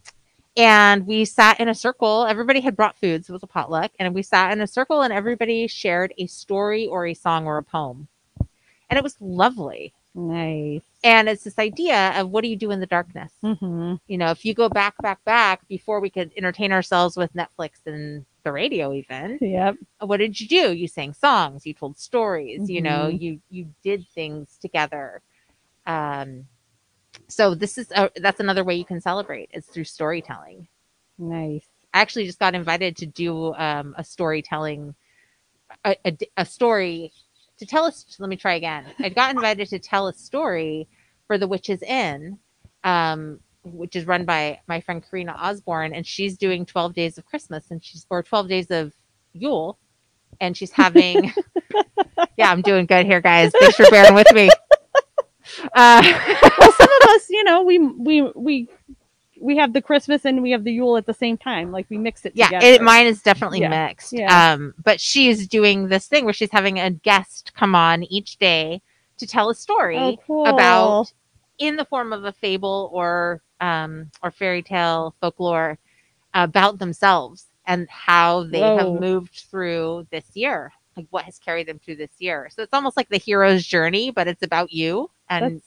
and 0.55 1.07
we 1.07 1.25
sat 1.25 1.59
in 1.59 1.67
a 1.67 1.75
circle. 1.75 2.25
Everybody 2.25 2.61
had 2.61 2.75
brought 2.75 2.97
foods. 2.97 3.27
It 3.27 3.33
was 3.33 3.41
a 3.41 3.47
potluck. 3.47 3.91
And 3.97 4.13
we 4.13 4.21
sat 4.21 4.51
in 4.51 4.61
a 4.61 4.67
circle 4.67 5.01
and 5.01 5.11
everybody 5.11 5.65
shared 5.67 6.13
a 6.19 6.27
story 6.27 6.87
or 6.87 7.07
a 7.07 7.15
song 7.15 7.47
or 7.47 7.57
a 7.57 7.63
poem. 7.63 8.07
And 8.89 8.97
it 8.97 9.03
was 9.03 9.17
lovely 9.19 9.93
nice. 10.15 10.81
and 11.03 11.27
it's 11.27 11.43
this 11.43 11.59
idea 11.59 12.13
of 12.19 12.29
what 12.29 12.41
do 12.43 12.47
you 12.47 12.55
do 12.55 12.71
in 12.71 12.79
the 12.79 12.85
darkness 12.85 13.31
hmm 13.41 13.95
you 14.07 14.17
know 14.17 14.31
if 14.31 14.45
you 14.45 14.53
go 14.53 14.69
back 14.69 14.95
back 15.01 15.23
back 15.25 15.67
before 15.67 15.99
we 15.99 16.09
could 16.09 16.31
entertain 16.37 16.71
ourselves 16.71 17.17
with 17.17 17.33
netflix 17.33 17.71
and 17.85 18.25
the 18.43 18.51
radio 18.51 18.93
even 18.93 19.39
Yep. 19.41 19.77
what 19.99 20.17
did 20.17 20.39
you 20.39 20.47
do 20.47 20.73
you 20.73 20.87
sang 20.87 21.13
songs 21.13 21.65
you 21.65 21.73
told 21.73 21.97
stories 21.97 22.69
you 22.69 22.81
know 22.81 23.07
Mhm. 23.07 23.19
you 23.19 23.41
you 23.49 23.67
did 23.83 24.07
things 24.09 24.57
together 24.61 25.21
um 25.87 26.45
so 27.29 27.55
this 27.55 27.77
is 27.77 27.91
a, 27.91 28.09
that's 28.17 28.39
another 28.39 28.63
way 28.63 28.75
you 28.75 28.85
can 28.85 29.01
celebrate 29.01 29.49
is 29.53 29.65
through 29.67 29.83
storytelling 29.85 30.67
Nice. 31.17 31.67
I 31.93 32.01
actually 32.01 32.25
just 32.25 32.39
got 32.39 32.55
invited 32.55 32.97
to 32.97 33.05
do 33.05 33.53
um, 33.55 33.95
a 33.97 34.03
storytelling, 34.03 34.95
a, 35.85 35.95
a, 36.05 36.17
a 36.37 36.45
story 36.45 37.13
to 37.57 37.65
tell 37.65 37.85
us. 37.85 38.05
Let 38.19 38.29
me 38.29 38.35
try 38.35 38.55
again. 38.55 38.85
I 39.03 39.09
got 39.09 39.31
invited 39.35 39.69
to 39.69 39.79
tell 39.79 40.07
a 40.07 40.13
story 40.13 40.87
for 41.27 41.37
the 41.37 41.47
Witches 41.47 41.83
Inn, 41.83 42.39
um, 42.83 43.39
which 43.63 43.95
is 43.95 44.05
run 44.05 44.25
by 44.25 44.59
my 44.67 44.81
friend 44.81 45.03
Karina 45.09 45.33
Osborne, 45.33 45.93
and 45.93 46.05
she's 46.05 46.37
doing 46.37 46.65
twelve 46.65 46.93
days 46.93 47.17
of 47.17 47.25
Christmas, 47.25 47.71
and 47.71 47.83
she's 47.83 48.05
or 48.09 48.23
twelve 48.23 48.47
days 48.47 48.69
of 48.71 48.93
Yule, 49.33 49.77
and 50.39 50.55
she's 50.55 50.71
having. 50.71 51.31
yeah, 52.37 52.51
I'm 52.51 52.61
doing 52.61 52.85
good 52.85 53.05
here, 53.05 53.21
guys. 53.21 53.51
Thanks 53.59 53.75
for 53.75 53.89
bearing 53.89 54.15
with 54.15 54.31
me. 54.33 54.49
Uh, 55.75 56.01
well, 56.57 56.71
some 56.71 56.89
of 57.01 57.09
us, 57.09 57.29
you 57.29 57.43
know, 57.43 57.63
we 57.63 57.77
we 57.77 58.21
we 58.33 58.69
we 59.41 59.57
have 59.57 59.73
the 59.73 59.81
Christmas 59.81 60.23
and 60.25 60.41
we 60.41 60.51
have 60.51 60.63
the 60.63 60.71
Yule 60.71 60.95
at 60.97 61.05
the 61.05 61.13
same 61.13 61.37
time. 61.37 61.71
Like 61.71 61.85
we 61.89 61.97
mix 61.97 62.25
it 62.25 62.31
yeah 62.33 62.63
it, 62.63 62.81
mine 62.81 63.07
is 63.07 63.21
definitely 63.21 63.59
Yeah. 63.59 63.87
mixed 63.87 64.13
Yeah. 64.13 64.53
um 64.53 64.73
but 64.81 65.01
she's 65.01 65.47
doing 65.47 65.89
this 65.89 66.07
thing 66.07 66.23
where 66.23 66.33
she's 66.33 66.51
having 66.51 66.79
a 66.79 66.89
guest 66.89 67.51
come 67.55 67.75
on 67.75 68.03
each 68.03 68.37
day 68.37 68.81
to 69.17 69.27
tell 69.27 69.49
a 69.49 69.55
story 69.55 69.97
oh, 69.97 70.17
cool. 70.25 70.45
about 70.45 71.11
in 71.59 71.75
the 71.75 71.85
form 71.85 72.13
of 72.13 72.25
a 72.25 72.31
fable 72.31 72.89
or 72.93 73.41
um 73.61 74.09
or 74.21 74.31
fairy 74.31 74.61
tale 74.61 75.15
folklore 75.21 75.77
about 76.33 76.79
themselves 76.79 77.47
and 77.65 77.87
how 77.89 78.43
they 78.43 78.59
Whoa. 78.59 78.77
have 78.77 79.01
moved 79.01 79.45
through 79.49 80.07
this 80.11 80.25
year 80.33 80.71
like 80.97 81.07
what 81.11 81.25
has 81.25 81.39
carried 81.39 81.67
them 81.67 81.79
through 81.79 81.95
this 81.97 82.11
year 82.19 82.49
so 82.53 82.61
it's 82.63 82.73
almost 82.73 82.97
like 82.97 83.09
the 83.09 83.17
hero's 83.17 83.65
journey 83.65 84.11
but 84.11 84.27
it's 84.27 84.43
about 84.43 84.71
you 84.71 85.09
and 85.29 85.55
That's 85.57 85.65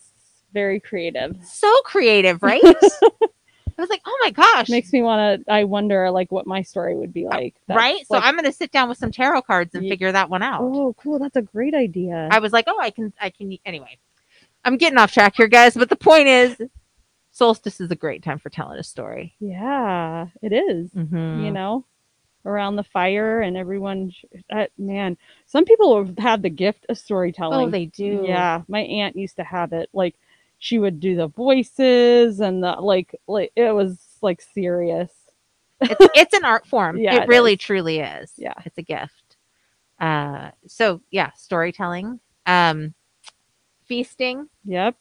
very 0.53 0.81
creative. 0.81 1.37
so 1.44 1.72
creative 1.85 2.42
right 2.42 2.62
i 2.64 3.81
was 3.83 3.88
like 3.90 4.03
oh 4.07 4.18
my 4.25 4.31
gosh 4.31 4.68
Makes 4.68 4.92
me 4.92 5.03
want 5.03 5.44
to. 5.46 5.53
I 5.53 5.64
wonder, 5.64 6.11
like, 6.11 6.33
what 6.33 6.46
my 6.46 6.62
story 6.62 6.96
would 6.96 7.12
be 7.12 7.27
like. 7.27 7.55
That's, 7.68 7.77
right? 7.77 8.07
So 8.07 8.16
I'm 8.16 8.35
going 8.35 8.46
to 8.46 8.53
sit 8.53 8.72
down 8.72 8.88
with 8.88 8.99
some 8.99 9.12
tarot 9.12 9.42
cards 9.42 9.75
and 9.75 9.85
Ye- 9.85 9.90
figure 9.90 10.11
that 10.11 10.29
one 10.31 10.42
out. 10.42 10.62
Oh, 10.62 10.94
cool. 10.99 11.18
That's 11.18 11.37
a 11.37 11.42
great 11.42 11.75
idea. 11.75 12.29
I 12.31 12.38
was 12.38 12.53
like, 12.53 12.64
oh, 12.68 12.79
I 12.81 12.90
can, 12.90 13.12
I 13.20 13.31
can. 13.31 13.57
Anyway, 13.64 13.99
I'm 14.67 14.77
getting 14.77 14.99
off 14.99 15.13
track 15.13 15.35
here, 15.37 15.47
guys. 15.47 15.75
But 15.75 15.89
the 15.89 15.97
point 15.97 16.27
is, 16.27 16.57
solstice 17.31 17.81
is 17.81 17.91
a 17.91 17.97
great 17.97 18.23
time 18.23 18.39
for 18.39 18.51
telling 18.51 18.79
a 18.79 18.83
story. 18.83 19.35
yeah, 19.39 20.27
it 20.43 20.53
is. 20.53 20.91
Mm-hmm. 20.91 21.45
You 21.45 21.53
know, 21.53 21.85
around 22.45 22.77
the 22.77 22.85
fire 22.85 23.41
and 23.41 23.57
everyone. 23.57 24.13
Uh, 24.51 24.67
man, 24.77 25.17
some 25.47 25.65
people 25.65 26.13
have 26.19 26.43
the 26.43 26.51
gift 26.51 26.85
of 26.89 26.99
storytelling. 26.99 27.69
oh, 27.69 27.71
they 27.71 27.87
do. 27.87 28.25
Yeah, 28.27 28.63
my 28.69 28.81
aunt 28.81 29.17
used 29.17 29.37
to 29.37 29.45
have 29.45 29.73
it. 29.73 29.89
Like 29.93 30.17
she 30.59 30.79
would 30.79 30.99
do 30.99 31.15
the 31.15 31.29
voices 31.29 32.41
and 32.41 32.63
the 32.63 32.73
like. 32.73 33.15
Like 33.29 33.53
it 33.55 33.73
was 33.73 33.99
like 34.21 34.41
serious. 34.41 35.11
it's, 35.81 36.11
it's 36.15 36.35
an 36.35 36.45
art 36.45 36.67
form. 36.67 36.99
Yeah, 37.07 37.15
it, 37.15 37.23
it 37.23 37.29
really, 37.29 37.53
is. 37.53 37.61
truly 37.61 38.01
is. 38.01 38.33
Yeah. 38.37 38.55
it's 38.65 38.79
a 38.79 38.83
gift. 38.83 39.37
Uh, 40.01 40.51
so 40.67 41.01
yeah, 41.11 41.31
storytelling, 41.37 42.19
um, 42.47 42.95
feasting. 43.87 44.49
Yep. 44.64 44.96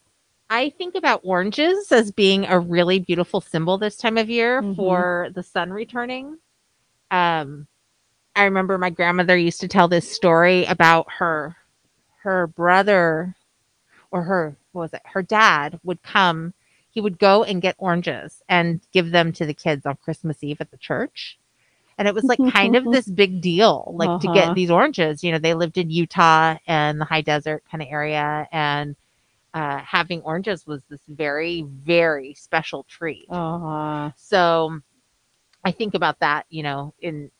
I 0.49 0.69
think 0.69 0.95
about 0.95 1.21
oranges 1.23 1.91
as 1.91 2.11
being 2.11 2.45
a 2.45 2.59
really 2.59 2.99
beautiful 2.99 3.41
symbol 3.41 3.77
this 3.77 3.97
time 3.97 4.17
of 4.17 4.29
year 4.29 4.61
Mhm. 4.61 4.75
for 4.75 5.29
the 5.33 5.41
sun 5.43 5.71
returning. 5.71 6.37
Um, 7.09 7.67
I 8.35 8.43
remember 8.43 8.77
my 8.77 8.89
grandmother 8.89 9.37
used 9.37 9.61
to 9.61 9.67
tell 9.67 9.87
this 9.87 10.09
story 10.11 10.65
about 10.65 11.07
her 11.19 11.55
her 12.23 12.47
brother 12.47 13.35
or 14.11 14.23
her 14.23 14.55
what 14.71 14.81
was 14.81 14.93
it? 14.93 15.01
Her 15.05 15.21
dad 15.21 15.79
would 15.83 16.01
come. 16.03 16.53
He 16.89 16.99
would 17.01 17.19
go 17.19 17.43
and 17.43 17.61
get 17.61 17.75
oranges 17.77 18.41
and 18.49 18.81
give 18.91 19.11
them 19.11 19.31
to 19.33 19.45
the 19.45 19.53
kids 19.53 19.85
on 19.85 19.97
Christmas 19.97 20.43
Eve 20.43 20.59
at 20.59 20.71
the 20.71 20.77
church. 20.77 21.37
And 21.97 22.07
it 22.07 22.13
was 22.13 22.27
like 22.29 22.43
kind 22.43 22.75
of 22.75 22.89
this 22.91 23.07
big 23.07 23.41
deal, 23.41 23.93
like 23.97 24.17
to 24.19 24.27
Uh-huh. 24.27 24.29
get 24.29 24.53
these 24.53 24.71
oranges. 24.71 25.23
You 25.23 25.31
know, 25.31 25.39
they 25.39 25.53
lived 25.53 25.77
in 25.77 25.89
Utah 25.89 26.57
and 26.67 26.99
the 26.99 27.05
high 27.05 27.21
desert 27.21 27.63
kind 27.69 27.81
of 27.81 27.89
area, 27.91 28.47
and 28.51 28.95
uh, 29.53 29.79
having 29.79 30.21
oranges 30.23 30.67
was 30.67 30.83
this 30.89 31.01
very, 31.07 31.63
very 31.63 32.33
special 32.35 32.83
treat. 32.89 33.29
Uh 33.29 34.11
So 34.15 34.81
I 35.65 35.71
think 35.71 35.93
about 35.95 36.19
that, 36.19 36.45
you 36.49 36.63
know, 36.63 36.93
in 37.01 37.31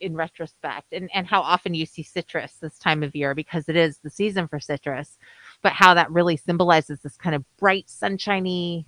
in 0.00 0.14
retrospect 0.14 0.92
and, 0.92 1.10
and 1.14 1.26
how 1.26 1.40
often 1.40 1.74
you 1.74 1.86
see 1.86 2.02
citrus 2.02 2.56
this 2.60 2.78
time 2.78 3.02
of 3.02 3.16
year 3.16 3.34
because 3.34 3.68
it 3.68 3.76
is 3.76 3.98
the 3.98 4.10
season 4.10 4.48
for 4.48 4.60
citrus, 4.60 5.18
but 5.62 5.72
how 5.72 5.94
that 5.94 6.10
really 6.10 6.36
symbolizes 6.36 7.00
this 7.00 7.16
kind 7.16 7.34
of 7.34 7.44
bright, 7.58 7.88
sunshiny 7.88 8.86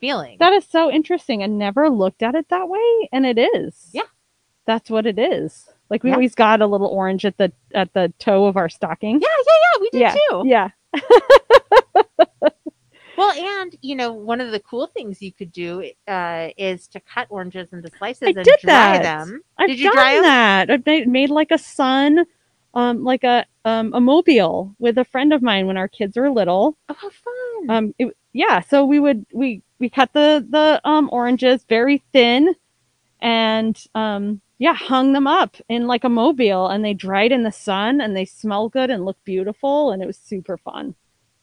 feeling. 0.00 0.36
That 0.40 0.52
is 0.52 0.64
so 0.64 0.90
interesting. 0.90 1.42
I 1.42 1.46
never 1.46 1.88
looked 1.90 2.22
at 2.22 2.34
it 2.34 2.48
that 2.50 2.68
way, 2.68 3.08
and 3.12 3.26
it 3.26 3.38
is. 3.38 3.90
Yeah. 3.92 4.02
That's 4.66 4.90
what 4.90 5.06
it 5.06 5.18
is. 5.18 5.68
Like 5.90 6.02
we 6.04 6.10
Yeah. 6.10 6.16
always 6.16 6.34
got 6.34 6.60
a 6.60 6.66
little 6.66 6.88
orange 6.88 7.24
at 7.24 7.38
the 7.38 7.50
at 7.74 7.92
the 7.94 8.12
toe 8.18 8.46
of 8.46 8.56
our 8.56 8.68
stocking. 8.68 9.20
yeah, 9.20 9.28
yeah, 9.46 9.52
yeah. 9.62 9.80
We 9.80 9.90
did 9.90 10.00
yeah. 10.00 10.14
too. 10.14 10.42
Yeah. 10.46 10.70
Well, 13.16 13.32
and 13.32 13.74
you 13.82 13.96
know, 13.96 14.12
one 14.12 14.40
of 14.40 14.52
the 14.52 14.60
cool 14.60 14.86
things 14.86 15.20
you 15.20 15.32
could 15.32 15.50
do 15.50 15.90
uh, 16.06 16.50
is 16.56 16.86
to 16.88 17.00
cut 17.00 17.26
oranges 17.30 17.72
into 17.72 17.90
slices 17.98 18.22
I 18.22 18.26
and 18.28 18.44
did 18.44 18.60
dry 18.60 18.98
that. 18.98 19.02
them. 19.02 19.42
I've 19.58 19.66
Did 19.70 19.80
you 19.80 19.86
done 19.86 19.94
dry 19.96 20.14
'em? 20.18 20.22
that. 20.22 20.70
I've 20.70 20.86
made, 20.86 21.08
made 21.08 21.28
like 21.30 21.50
a 21.50 21.58
sun, 21.58 22.24
um, 22.74 23.02
like 23.02 23.24
a 23.24 23.44
um 23.64 23.92
a 23.92 24.00
mobile 24.00 24.72
with 24.78 24.98
a 24.98 25.04
friend 25.04 25.32
of 25.32 25.42
mine 25.42 25.66
when 25.66 25.76
our 25.76 25.88
kids 25.88 26.16
were 26.16 26.30
little. 26.30 26.78
Oh, 26.88 26.94
how 26.94 27.10
fun! 27.10 27.70
Um, 27.70 27.94
it, 27.98 28.16
yeah. 28.38 28.60
So 28.60 28.84
we 28.84 29.00
would 29.00 29.26
we 29.32 29.62
we 29.80 29.90
cut 29.90 30.12
the 30.12 30.46
the 30.48 30.80
um 30.84 31.08
oranges 31.12 31.64
very 31.68 32.02
thin, 32.12 32.54
and 33.20 33.76
um 33.94 34.40
yeah, 34.60 34.74
hung 34.74 35.12
them 35.12 35.26
up 35.26 35.56
in 35.68 35.86
like 35.86 36.04
a 36.04 36.08
mobile, 36.08 36.68
and 36.68 36.84
they 36.84 36.94
dried 36.94 37.32
in 37.32 37.42
the 37.42 37.52
sun, 37.52 38.00
and 38.00 38.16
they 38.16 38.24
smell 38.24 38.68
good 38.68 38.90
and 38.90 39.04
look 39.04 39.18
beautiful, 39.24 39.92
and 39.92 40.02
it 40.02 40.06
was 40.06 40.16
super 40.16 40.56
fun. 40.56 40.94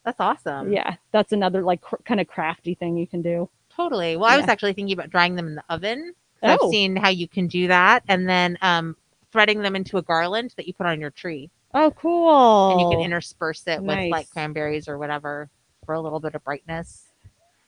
That's 0.03 0.19
awesome. 0.19 0.71
Yeah, 0.71 0.95
that's 1.11 1.31
another 1.31 1.61
like 1.63 1.81
cr- 1.81 2.03
kind 2.05 2.19
of 2.19 2.27
crafty 2.27 2.75
thing 2.75 2.97
you 2.97 3.07
can 3.07 3.21
do. 3.21 3.49
totally. 3.75 4.15
Well, 4.17 4.29
I 4.29 4.37
was 4.37 4.47
actually 4.47 4.73
thinking 4.73 4.93
about 4.97 5.09
drying 5.09 5.35
them 5.35 5.47
in 5.47 5.55
the 5.55 5.63
oven. 5.69 6.13
Oh. 6.43 6.47
I've 6.47 6.69
seen 6.69 6.95
how 6.95 7.09
you 7.09 7.27
can 7.27 7.47
do 7.47 7.67
that, 7.69 8.03
and 8.07 8.27
then 8.29 8.57
um, 8.61 8.95
threading 9.31 9.61
them 9.61 9.75
into 9.75 9.97
a 9.97 10.01
garland 10.01 10.53
that 10.57 10.67
you 10.67 10.73
put 10.73 10.85
on 10.85 11.01
your 11.01 11.09
tree, 11.11 11.49
Oh, 11.73 11.91
cool! 11.91 12.71
and 12.71 12.79
you 12.81 12.87
can 12.89 12.99
intersperse 12.99 13.63
it 13.67 13.81
with 13.81 14.11
like 14.11 14.29
cranberries 14.29 14.87
or 14.87 14.97
whatever 14.97 15.49
for 15.85 15.93
a 15.93 16.01
little 16.01 16.19
bit 16.19 16.35
of 16.35 16.43
brightness. 16.43 17.07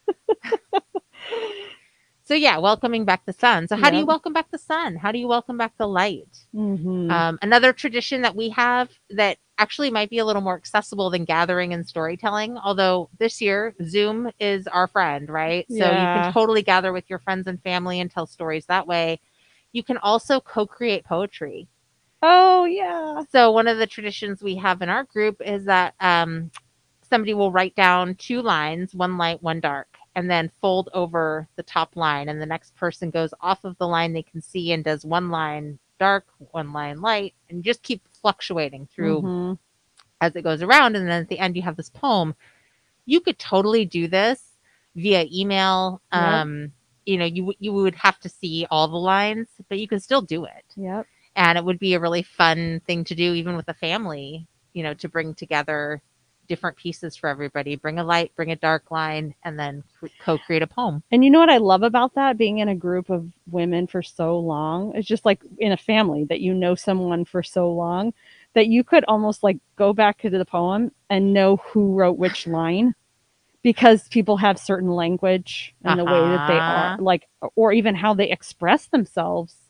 so 2.23 2.34
yeah, 2.34 2.58
welcoming 2.58 3.06
back 3.06 3.25
the 3.25 3.34
sun. 3.34 3.67
So 3.67 3.75
how 3.75 3.89
do 3.89 3.97
you 3.97 4.06
welcome 4.06 4.34
back 4.34 4.51
the 4.51 4.58
sun? 4.58 4.95
How 4.95 5.12
do 5.12 5.19
you 5.19 5.27
welcome 5.27 5.58
back 5.58 5.73
the 5.77 5.88
light? 5.88 6.45
Mhm. 6.56 7.12
Um, 7.12 7.39
another 7.41 7.73
tradition 7.73 8.21
that 8.23 8.36
we 8.36 8.49
have 8.49 8.89
that 9.12 9.38
actually 9.58 9.89
might 9.89 10.10
be 10.10 10.19
a 10.19 10.25
little 10.25 10.41
more 10.41 10.56
accessible 10.58 11.10
than 11.10 11.25
gathering 11.25 11.73
and 11.73 11.88
storytelling, 11.88 12.58
although 12.58 13.10
this 13.17 13.41
year 13.41 13.73
Zoom 13.86 14.32
is 14.39 14.67
our 14.67 14.88
friend, 14.88 15.30
right? 15.30 15.65
So 15.71 15.91
you 15.91 16.08
can 16.10 16.34
totally 16.34 16.62
gather 16.63 16.93
with 16.93 17.06
your 17.10 17.19
friends 17.19 17.47
and 17.47 17.62
family 17.63 17.99
and 17.99 18.12
tell 18.12 18.27
stories 18.27 18.65
that 18.67 18.88
way. 18.88 19.19
You 19.71 19.84
can 19.84 19.97
also 19.97 20.39
co 20.39 20.65
create 20.65 21.06
poetry. 21.06 21.67
oh 22.21 22.65
yeah. 22.65 23.23
So 23.32 23.51
one 23.51 23.67
of 23.67 23.77
the 23.77 23.88
traditions 23.88 24.43
we 24.43 24.56
have 24.58 24.82
in 24.82 24.89
our 24.89 25.03
group 25.03 25.41
is 25.43 25.65
that 25.65 25.93
um, 25.99 26.51
somebody 27.10 27.34
will 27.34 27.52
write 27.52 27.76
down 27.76 28.15
two 28.15 28.41
lines, 28.41 28.93
one 28.96 29.17
light, 29.17 29.41
one 29.41 29.60
dark, 29.60 29.98
and 30.15 30.30
then 30.30 30.52
fold 30.62 30.89
over 30.93 31.48
the 31.56 31.63
top 31.63 31.96
line, 31.96 32.30
and 32.30 32.41
the 32.41 32.46
next 32.46 32.76
person 32.76 33.10
goes 33.10 33.34
off 33.41 33.63
of 33.63 33.78
the 33.78 33.88
line 33.88 34.13
they 34.13 34.24
can 34.24 34.41
see 34.41 34.72
and 34.72 34.84
does 34.84 35.06
one 35.06 35.30
line 35.30 35.80
dark, 36.00 36.26
one 36.52 36.74
line 36.74 37.02
light, 37.02 37.34
and 37.50 37.63
just 37.63 37.82
keep 37.84 38.02
fluctuating 38.22 38.88
through 38.88 39.22
Mhm. 39.22 39.58
as 40.22 40.36
it 40.36 40.43
goes 40.43 40.62
around. 40.62 40.96
And 40.96 41.08
then 41.08 41.22
at 41.22 41.30
the 41.30 41.39
end, 41.39 41.56
you 41.56 41.62
have 41.63 41.76
this 41.78 41.89
poem. 41.89 42.36
You 43.06 43.20
could 43.22 43.39
totally 43.39 43.86
do 43.86 44.08
this 44.08 44.58
via 44.96 45.26
email. 45.32 46.02
Yep. 46.13 46.22
Um, 46.22 46.72
you 47.06 47.17
know, 47.17 47.26
you 47.26 47.54
you 47.60 47.72
would 47.74 47.96
have 47.96 48.20
to 48.20 48.30
see 48.30 48.67
all 48.70 48.88
the 48.88 48.98
lines, 48.98 49.48
but 49.70 49.80
you 49.80 49.88
can 49.88 50.00
still 50.00 50.22
do 50.22 50.46
it 50.46 50.65
Yep. 50.76 51.08
and 51.36 51.58
it 51.58 51.63
would 51.63 51.80
be 51.80 51.93
a 51.93 52.00
really 52.00 52.24
fun 52.24 52.82
thing 52.86 53.04
to 53.06 53.15
do 53.15 53.34
even 53.34 53.56
with 53.56 53.67
a 53.70 53.74
family 53.74 54.48
you 54.74 54.84
know 54.84 54.93
to 54.96 55.08
bring 55.08 55.34
together 55.34 56.02
different 56.47 56.77
pieces 56.77 57.15
for 57.15 57.29
everybody 57.29 57.75
bring 57.75 57.99
a 57.99 58.03
light 58.03 58.33
bring 58.36 58.51
a 58.51 58.55
dark 58.55 58.91
line 58.91 59.33
and 59.43 59.60
then 59.60 59.83
co-create 60.19 60.62
a 60.62 60.67
poem 60.67 61.03
And 61.12 61.23
you 61.23 61.29
know 61.31 61.39
what 61.39 61.49
I 61.49 61.57
love 61.57 61.83
about 61.83 62.15
that? 62.15 62.38
Being 62.38 62.60
in 62.60 62.69
a 62.69 62.75
group 62.75 63.10
of 63.10 63.25
women 63.49 63.88
for 63.88 64.01
so 64.01 64.39
long. 64.39 64.93
It's 64.95 65.07
just 65.07 65.25
like 65.25 65.41
in 65.60 65.71
a 65.71 65.77
family 65.77 66.25
that 66.25 66.41
you 66.41 66.53
know 66.53 66.75
someone 66.75 67.25
for 67.25 67.43
so 67.43 67.71
long 67.71 68.13
that 68.53 68.67
you 68.67 68.83
could 68.83 69.05
almost 69.07 69.43
like 69.43 69.57
go 69.77 69.93
back 69.93 70.19
to 70.21 70.29
the 70.29 70.45
poem 70.45 70.91
and 71.10 71.33
know 71.33 71.57
who 71.57 71.93
wrote 71.93 72.17
which 72.17 72.47
line 72.47 72.93
because 73.63 74.07
people 74.10 74.38
have 74.38 74.60
certain 74.60 74.89
language 74.89 75.75
and 75.83 75.97
the 75.99 76.05
way 76.05 76.29
that 76.29 76.45
they 76.47 76.62
are 76.67 76.91
Uh-huh. 76.91 76.97
like 76.99 77.27
or 77.55 77.73
even 77.73 77.95
how 77.95 78.13
they 78.13 78.29
express 78.29 78.88
themselves. 78.88 79.66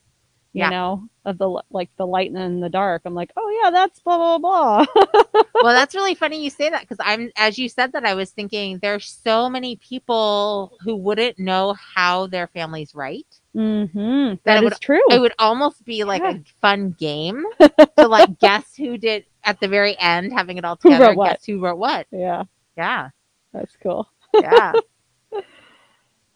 You 0.57 0.63
Yeah. 0.63 0.69
know, 0.71 1.07
of 1.23 1.37
the 1.37 1.61
like 1.69 1.89
the 1.97 2.07
light 2.07 2.31
and 2.31 2.63
the 2.63 2.69
dark. 2.69 3.03
I'm 3.05 3.13
like, 3.13 3.31
oh 3.37 3.61
yeah, 3.63 3.69
that's 3.69 3.99
blah 3.99 4.17
blah 4.17 4.37
blah. 4.39 4.85
well 5.63 5.73
that's 5.73 5.93
really 5.95 6.15
funny 6.15 6.43
you 6.43 6.49
say 6.51 6.69
that 6.69 6.81
because 6.81 6.97
i'm 7.03 7.31
as 7.35 7.57
you 7.57 7.67
said 7.67 7.91
that 7.93 8.05
i 8.05 8.13
was 8.13 8.29
thinking 8.29 8.77
there's 8.79 9.05
so 9.23 9.49
many 9.49 9.75
people 9.77 10.77
who 10.81 10.95
wouldn't 10.95 11.39
know 11.39 11.73
how 11.95 12.27
their 12.27 12.45
families 12.47 12.93
write 12.93 13.25
mm-hmm. 13.55 14.29
That 14.29 14.43
That 14.43 14.57
is 14.57 14.63
would- 14.65 14.79
true. 14.81 15.01
it 15.09 15.19
would 15.19 15.33
almost 15.39 15.83
be 15.83 16.03
like 16.03 16.21
Yeah. 16.21 16.35
a 16.37 16.43
fun 16.61 16.95
game 16.99 17.43
to 17.59 18.07
like 18.07 18.37
guess 18.39 18.75
who 18.75 18.97
did 18.99 19.25
at 19.43 19.59
the 19.59 19.67
very 19.67 19.97
end 19.99 20.31
having 20.31 20.57
it 20.59 20.65
all 20.65 20.77
Who 20.83 20.91
together 20.91 21.15
what? 21.15 21.29
guess 21.31 21.45
who 21.45 21.59
wrote 21.59 21.77
what 21.79 22.05
yeah, 22.11 22.43
yeah 22.77 23.09
that's 23.51 23.75
cool. 23.81 24.07
yeah. 24.35 24.73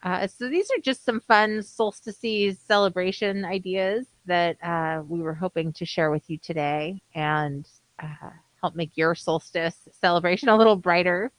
Uh, 0.04 0.26
so 0.26 0.50
these 0.50 0.68
are 0.72 0.82
just 0.82 1.06
some 1.06 1.20
fun 1.20 1.62
solstices 1.62 2.58
celebration 2.60 3.46
ideas 3.46 4.08
that 4.32 4.58
uh, 4.64 5.04
we 5.08 5.22
were 5.22 5.34
hoping 5.36 5.74
to 5.74 5.86
share 5.86 6.10
with 6.10 6.30
you 6.30 6.38
today 6.38 7.02
and 7.14 7.68
uh, 8.02 8.30
help 8.62 8.76
make 8.76 8.92
your 8.96 9.14
solstice 9.14 9.76
celebration 10.00 10.50
a 10.50 10.58
little 10.58 10.78
brighter 10.78 11.32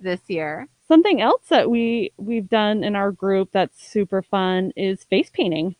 this 0.00 0.20
year. 0.28 0.68
Something 0.88 1.20
else 1.20 1.44
that 1.48 1.70
we 1.70 2.12
we've 2.16 2.48
done 2.48 2.82
in 2.82 2.96
our 2.96 3.12
group 3.12 3.50
that's 3.52 3.88
super 3.88 4.20
fun 4.22 4.72
is 4.76 5.04
face 5.04 5.30
painting. 5.32 5.76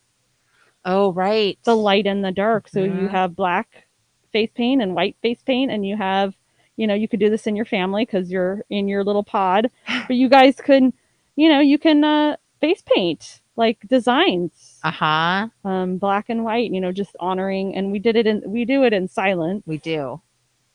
Oh, 0.84 1.12
right. 1.12 1.58
The 1.64 1.76
light 1.76 2.06
and 2.06 2.24
the 2.24 2.32
dark. 2.32 2.68
So 2.68 2.84
you 2.84 3.08
Mhm. 3.08 3.10
have 3.10 3.36
black 3.36 3.86
face 4.32 4.50
paint 4.54 4.80
and 4.80 4.94
white 4.94 5.16
face 5.22 5.42
paint, 5.42 5.70
and 5.72 5.84
you 5.84 5.96
have, 5.96 6.34
you 6.76 6.86
know, 6.86 6.94
you 6.94 7.08
could 7.08 7.20
do 7.20 7.30
this 7.30 7.46
in 7.48 7.56
your 7.56 7.64
family 7.66 8.04
because 8.06 8.30
you're 8.30 8.64
in 8.70 8.88
your 8.88 9.04
little 9.04 9.24
pod. 9.24 9.70
But 10.08 10.16
you 10.16 10.28
guys 10.28 10.56
could, 10.56 10.92
you 11.36 11.48
know, 11.48 11.60
you 11.60 11.78
can 11.78 12.04
uh, 12.04 12.36
face 12.60 12.82
paint 12.94 13.40
like 13.56 13.78
designs, 13.88 14.52
Uh 14.82 14.90
huh. 14.90 15.48
um, 15.64 15.98
black 15.98 16.28
and 16.30 16.44
white. 16.44 16.70
You 16.70 16.80
know, 16.80 16.92
just 16.92 17.14
honoring. 17.20 17.74
And 17.76 17.92
we 17.92 17.98
did 17.98 18.16
it 18.16 18.26
in 18.26 18.42
we 18.46 18.64
do 18.64 18.84
it 18.84 18.92
in 18.92 19.08
silence. 19.08 19.62
We 19.66 19.78
do. 19.78 20.20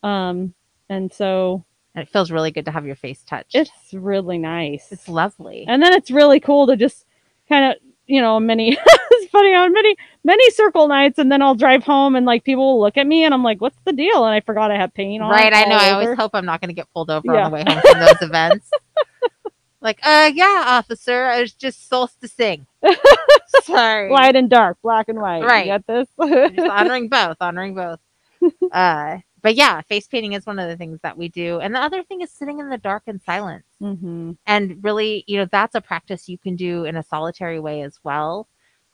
Um, 0.04 0.54
and 0.90 1.12
so 1.12 1.64
And 1.96 2.04
it 2.04 2.12
feels 2.12 2.30
really 2.32 2.52
good 2.52 2.66
to 2.66 2.72
have 2.72 2.86
your 2.86 2.96
face 2.96 3.24
touched. 3.24 3.56
it's 3.56 3.94
really 3.94 4.38
nice. 4.38 4.92
it's 4.92 5.08
lovely. 5.10 5.66
and 5.68 5.82
then 5.82 5.94
it's 5.94 6.12
really 6.12 6.40
cool 6.40 6.68
to 6.68 6.76
just 6.76 7.06
kind 7.50 7.66
of 7.72 7.78
you 8.08 8.22
know 8.22 8.40
many 8.40 8.78
it's 8.86 9.32
funny 9.32 9.56
on 9.56 9.74
many 9.74 9.96
many 10.24 10.52
circle 10.52 10.88
nights 10.88 11.18
and 11.18 11.32
then 11.32 11.42
i'll 11.42 11.56
drive 11.56 11.84
home 11.84 12.16
and 12.16 12.24
like 12.28 12.44
people 12.44 12.76
will 12.76 12.80
look 12.82 12.98
at 12.98 13.08
me 13.08 13.24
and 13.24 13.34
i'm 13.34 13.42
like 13.44 13.60
what's 13.62 13.80
the 13.84 13.92
deal 13.94 14.26
and 14.26 14.34
i 14.36 14.40
forgot 14.42 14.70
i 14.70 14.78
have 14.78 14.94
paint 14.94 15.24
on 15.24 15.32
Right. 15.32 15.52
I 15.52 15.64
know. 15.66 15.74
all 15.76 15.82
I 15.82 15.90
always 15.92 16.16
hope 16.18 16.30
I'm 16.36 16.46
not 16.46 16.62
going 16.62 16.68
to 16.70 16.76
get 16.76 16.88
pulled 16.94 17.10
over 17.10 17.24
Yeah. 17.26 17.46
on 17.46 17.52
the 17.52 17.56
way 17.56 17.64
home 17.68 17.82
from 17.82 18.00
those 18.00 18.22
events. 18.22 18.70
Like, 19.86 20.00
uh, 20.04 20.32
yeah, 20.36 20.64
officer, 20.68 21.26
I 21.26 21.42
was 21.42 21.54
just 21.54 21.90
solsticing. 21.90 22.66
Sorry. 23.48 24.12
light 24.12 24.36
and 24.36 24.50
dark 24.50 24.78
black 24.84 25.10
and 25.10 25.22
white 25.22 25.44
Right. 25.44 25.68
you 25.68 25.72
get 25.74 25.88
this 25.88 26.10
just 26.56 26.68
honoring 26.70 27.10
both, 27.10 27.38
honoring 27.42 27.76
both. 27.76 28.00
Uh, 28.72 29.20
but 29.44 29.56
yeah, 29.56 29.82
face 29.82 30.08
painting 30.08 30.34
is 30.34 30.46
one 30.46 30.60
of 30.60 30.68
the 30.68 30.76
things 30.78 31.00
that 31.04 31.18
we 31.18 31.30
do. 31.30 31.60
And 31.60 31.74
the 31.76 31.80
other 31.80 32.04
thing 32.04 32.22
is 32.22 32.32
sitting 32.32 32.60
in 32.60 32.70
the 32.70 32.78
dark 32.80 33.04
and 33.08 33.22
silence. 33.22 33.66
hmm 33.80 34.34
And 34.48 34.84
really, 34.84 35.24
you 35.28 35.38
know, 35.38 35.48
that's 35.52 35.76
a 35.76 35.82
practice 35.82 36.28
you 36.28 36.38
can 36.40 36.56
do 36.56 36.86
in 36.86 36.96
a 36.98 37.04
solitary 37.04 37.60
way 37.60 37.84
as 37.84 38.00
well. 38.04 38.48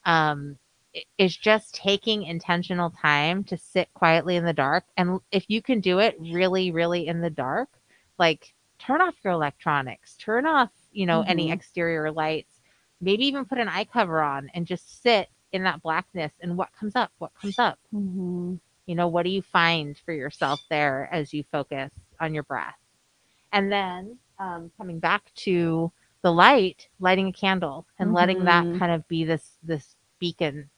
Um, 0.06 0.58
is 1.18 1.38
just 1.38 1.74
taking 1.76 2.24
intentional 2.24 2.90
time 2.92 3.46
to 3.46 3.58
sit 3.58 3.94
quietly 3.94 4.36
in 4.36 4.46
the 4.46 4.54
dark. 4.54 4.84
And 4.98 5.22
if 5.32 5.46
you 5.50 5.62
can 5.62 5.80
do 5.80 6.00
it 6.00 6.18
really, 6.20 6.72
really 6.72 7.08
in 7.08 7.22
the 7.22 7.30
dark, 7.30 7.70
like 8.20 8.54
turn 8.80 9.02
off 9.02 9.16
your 9.24 9.34
electronics, 9.34 10.16
turn 10.18 10.46
off, 10.46 10.70
you 10.92 11.06
know, 11.06 11.22
any 11.22 11.50
Mhm. 11.50 11.54
exterior 11.54 12.12
lights, 12.12 12.62
maybe 13.02 13.26
even 13.26 13.46
put 13.46 13.58
an 13.60 13.70
eye 13.70 13.86
cover 13.86 14.22
on 14.22 14.50
and 14.54 14.66
just 14.68 15.02
sit 15.02 15.30
in 15.52 15.64
that 15.64 15.82
blackness 15.82 16.34
and 16.42 16.58
what 16.58 16.74
comes 16.74 16.96
up, 16.96 17.12
what 17.20 17.34
comes 17.36 17.60
up. 17.60 17.80
hmm 17.92 18.56
You 18.86 18.96
know, 18.96 19.08
what 19.08 19.24
do 19.24 19.30
you 19.30 19.42
find 19.42 19.98
for 19.98 20.14
yourself 20.14 20.62
there 20.70 21.08
as 21.12 21.34
you 21.34 21.44
focus 21.52 21.92
on 22.20 22.34
your 22.34 22.44
breath? 22.44 22.76
And 23.52 23.72
then 23.72 24.18
um, 24.40 24.72
coming 24.78 25.00
back 25.00 25.34
to 25.36 25.92
the 26.22 26.32
light, 26.32 26.88
lighting 27.00 27.28
a 27.28 27.34
candle 27.34 27.86
and 28.00 28.14
letting 28.14 28.44
that 28.46 28.68
Mhm. 28.68 28.78
kind 28.78 28.92
of 28.92 29.08
be 29.08 29.24
this 29.26 29.58
this 29.64 29.96
beacon, 30.20 30.70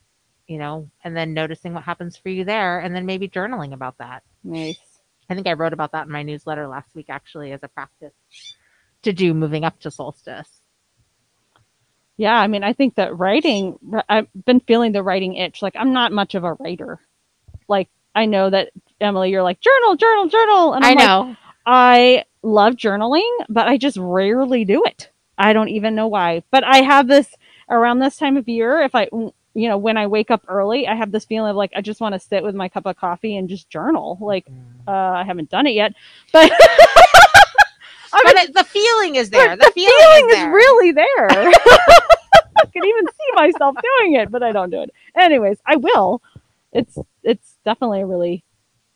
you 0.48 0.58
know, 0.58 0.90
and 1.04 1.16
then 1.16 1.34
noticing 1.34 1.74
what 1.74 1.84
happens 1.84 2.18
for 2.18 2.30
you 2.30 2.44
there, 2.46 2.80
and 2.80 2.96
then 2.96 3.06
maybe 3.06 3.28
journaling 3.30 3.74
about 3.74 3.98
that. 4.00 4.24
nice 4.44 5.02
I 5.30 5.36
think 5.36 5.48
I 5.48 5.54
wrote 5.54 5.74
about 5.74 5.92
that 5.94 6.06
in 6.06 6.12
my 6.12 6.24
newsletter 6.24 6.68
last 6.68 6.94
week, 6.96 7.08
actually, 7.10 7.52
as 7.52 7.64
a 7.64 7.68
practice 7.68 8.14
to 9.04 9.14
do 9.14 9.34
moving 9.34 9.64
up 9.64 9.80
to 9.80 9.92
solstice. 9.92 10.50
yeah 12.18 12.38
i 12.40 12.48
mean 12.48 12.64
i 12.64 12.74
think 12.74 12.96
that 12.96 13.18
writing 13.18 13.78
i've 14.10 14.28
been 14.46 14.60
feeling 14.60 14.92
the 14.92 15.04
writing 15.04 15.36
itch 15.36 15.62
like 15.62 15.76
i'm 15.76 15.94
not 15.94 16.12
much 16.12 16.36
of 16.36 16.44
a 16.44 16.54
writer 16.54 17.00
like 17.68 17.90
i 18.16 18.26
know 18.26 18.50
that 18.50 18.72
emily 19.02 19.30
you're 19.30 19.44
like 19.44 19.60
journal 19.60 19.96
journal 19.96 20.28
journal 20.28 20.74
and 20.74 20.84
I 20.86 20.92
I'm 20.92 20.96
like, 20.98 21.08
know. 21.08 21.36
I 21.66 22.26
love 22.42 22.76
journaling, 22.76 23.30
but 23.50 23.68
I 23.68 23.78
just 23.78 23.98
rarely 23.98 24.66
do 24.66 24.84
it. 24.86 25.10
I 25.38 25.54
don't 25.54 25.70
even 25.70 25.96
know 25.96 26.08
why. 26.08 26.44
But 26.52 26.64
I 26.64 26.82
have 26.82 27.08
this 27.08 27.34
around 27.70 28.00
this 28.00 28.18
time 28.18 28.38
of 28.38 28.48
year. 28.48 28.82
If 28.82 28.96
I, 28.96 29.08
you 29.12 29.34
know, 29.70 29.78
when 29.78 29.98
I 29.98 30.08
wake 30.08 30.30
up 30.30 30.44
early, 30.48 30.88
I 30.88 30.96
have 30.96 31.12
this 31.12 31.26
feeling 31.26 31.52
of 31.52 31.56
like 31.56 31.72
I 31.76 31.82
just 31.82 32.02
want 32.02 32.14
to 32.14 32.20
sit 32.20 32.44
with 32.44 32.56
my 32.56 32.70
cup 32.70 32.86
of 32.86 32.98
coffee 32.98 33.38
and 33.38 33.50
just 33.50 33.70
journal. 33.70 34.18
Like 34.20 34.46
uh, 34.88 34.92
I 34.92 35.24
haven't 35.24 35.50
done 35.50 35.68
it 35.68 35.74
yet, 35.74 35.94
but. 36.32 36.52
but 38.24 38.36
it, 38.36 38.54
the 38.54 38.64
feeling 38.64 39.16
is 39.16 39.30
there. 39.30 39.56
The, 39.56 39.66
the 39.66 39.72
feeling, 39.72 39.94
feeling 39.98 40.26
is, 40.30 40.36
is, 40.36 40.40
there. 40.40 40.52
really 40.52 40.92
there. 40.94 41.28
I 41.30 42.66
can 42.72 42.86
even 42.86 43.06
see 43.08 43.32
myself 43.34 43.76
doing 44.00 44.16
it, 44.16 44.32
but 44.32 44.44
I 44.44 44.52
don't 44.52 44.70
do 44.70 44.82
it. 44.82 44.92
Anyways, 45.16 45.60
I 45.66 45.78
will. 45.78 46.22
It's 46.72 46.98
it's 47.24 47.58
definitely 47.64 48.04
really 48.04 48.44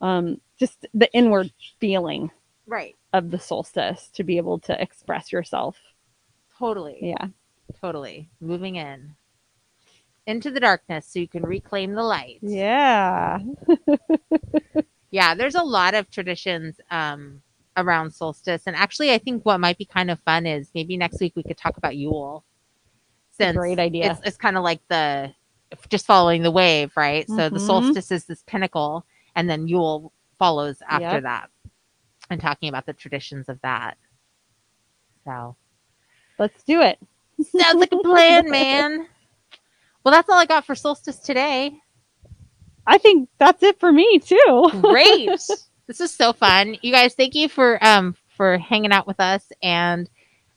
um 0.00 0.40
just 0.58 0.86
the 0.94 1.10
inward 1.12 1.52
feeling 1.80 2.30
right 2.66 2.96
of 3.12 3.30
the 3.30 3.38
solstice 3.38 4.10
to 4.14 4.24
be 4.24 4.36
able 4.36 4.58
to 4.60 4.80
express 4.80 5.32
yourself. 5.32 5.76
Totally. 6.58 6.98
Yeah. 7.00 7.28
Totally. 7.80 8.28
Moving 8.40 8.76
in 8.76 9.14
into 10.26 10.50
the 10.50 10.60
darkness 10.60 11.06
so 11.06 11.18
you 11.18 11.28
can 11.28 11.42
reclaim 11.42 11.94
the 11.94 12.02
light. 12.02 12.38
Yeah. 12.42 13.38
yeah, 15.10 15.34
there's 15.34 15.54
a 15.54 15.62
lot 15.62 15.94
of 15.94 16.10
traditions 16.10 16.80
um 16.90 17.42
around 17.78 18.10
solstice 18.10 18.64
and 18.66 18.76
actually 18.76 19.12
I 19.12 19.18
think 19.18 19.44
what 19.46 19.58
might 19.60 19.78
be 19.78 19.84
kind 19.84 20.10
of 20.10 20.20
fun 20.20 20.46
is 20.46 20.70
maybe 20.74 20.96
next 20.96 21.20
week 21.20 21.34
we 21.36 21.42
could 21.42 21.56
talk 21.56 21.76
about 21.76 21.96
Yule. 21.96 22.44
Since 23.30 23.56
great 23.56 23.78
idea. 23.78 24.12
It's, 24.12 24.20
it's 24.24 24.36
kind 24.36 24.56
of 24.56 24.64
like 24.64 24.80
the 24.88 25.32
just 25.88 26.06
following 26.06 26.42
the 26.42 26.50
wave, 26.50 26.92
right? 26.96 27.24
Mm-hmm. 27.24 27.36
So 27.36 27.48
the 27.48 27.58
Mhm. 27.58 27.66
solstice 27.66 28.10
is 28.10 28.24
this 28.24 28.42
pinnacle 28.46 29.06
and 29.36 29.48
then 29.48 29.68
Yule 29.68 30.12
follows 30.38 30.82
after 30.88 31.16
Yep. 31.16 31.22
that. 31.22 31.50
And 32.30 32.40
talking 32.40 32.68
about 32.68 32.84
the 32.86 32.92
traditions 32.92 33.48
of 33.48 33.60
that. 33.62 33.96
So 35.24 35.56
Let's 36.38 36.62
do 36.62 36.80
it. 36.82 36.98
Sounds 37.42 37.80
like 37.80 37.92
a 37.92 37.98
plan, 37.98 38.48
man. 38.50 39.06
Well, 40.04 40.12
that's 40.12 40.28
all 40.28 40.38
I 40.38 40.46
got 40.46 40.64
for 40.64 40.74
solstice 40.74 41.18
today. 41.18 41.80
I 42.86 42.98
think 42.98 43.28
that's 43.38 43.62
it 43.62 43.78
for 43.80 43.92
me 43.92 44.18
too. 44.18 44.68
Great. 44.80 45.30
this 45.88 46.00
is 46.00 46.12
so 46.14 46.32
fun. 46.34 46.76
You 46.82 46.92
guys, 46.92 47.14
thank 47.14 47.34
you 47.36 47.48
for 47.50 47.84
um 47.86 48.16
for 48.36 48.58
hanging 48.58 48.92
out 48.92 49.08
with 49.08 49.20
us 49.20 49.52
and 49.62 50.08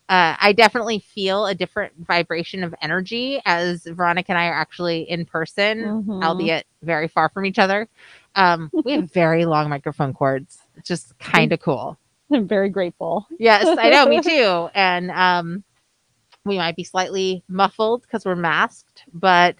uh, 0.10 0.36
I 0.40 0.54
definitely 0.54 1.00
feel 1.00 1.48
a 1.48 1.56
different 1.56 1.94
vibration 1.98 2.64
of 2.64 2.76
energy 2.82 3.42
as 3.46 3.84
Veronica 3.86 4.32
and 4.32 4.38
I 4.40 4.48
are 4.48 4.54
actually 4.54 5.10
in 5.10 5.26
person, 5.26 5.80
Mhm. 5.86 6.24
albeit 6.24 6.68
very 6.84 7.08
far 7.08 7.30
from 7.30 7.46
each 7.46 7.60
other. 7.60 7.88
Um, 8.36 8.72
we 8.84 8.92
have 8.94 9.12
very 9.12 9.46
long 9.48 9.70
microphone 9.70 10.14
cords. 10.14 10.60
It's 10.78 10.88
just 10.88 11.18
kind 11.20 11.52
of 11.54 11.62
cool. 11.62 11.98
I'm 12.32 12.48
very 12.48 12.70
grateful. 12.70 13.28
Yes, 13.40 13.68
I 13.78 13.90
know, 13.90 14.06
me 14.06 14.20
too. 14.22 14.70
And 14.76 15.12
um, 15.12 15.64
we 16.46 16.58
might 16.58 16.76
be 16.76 16.84
slightly 16.84 17.44
muffled 17.48 18.04
because 18.04 18.26
we're 18.26 18.36
masked, 18.36 19.04
but 19.14 19.56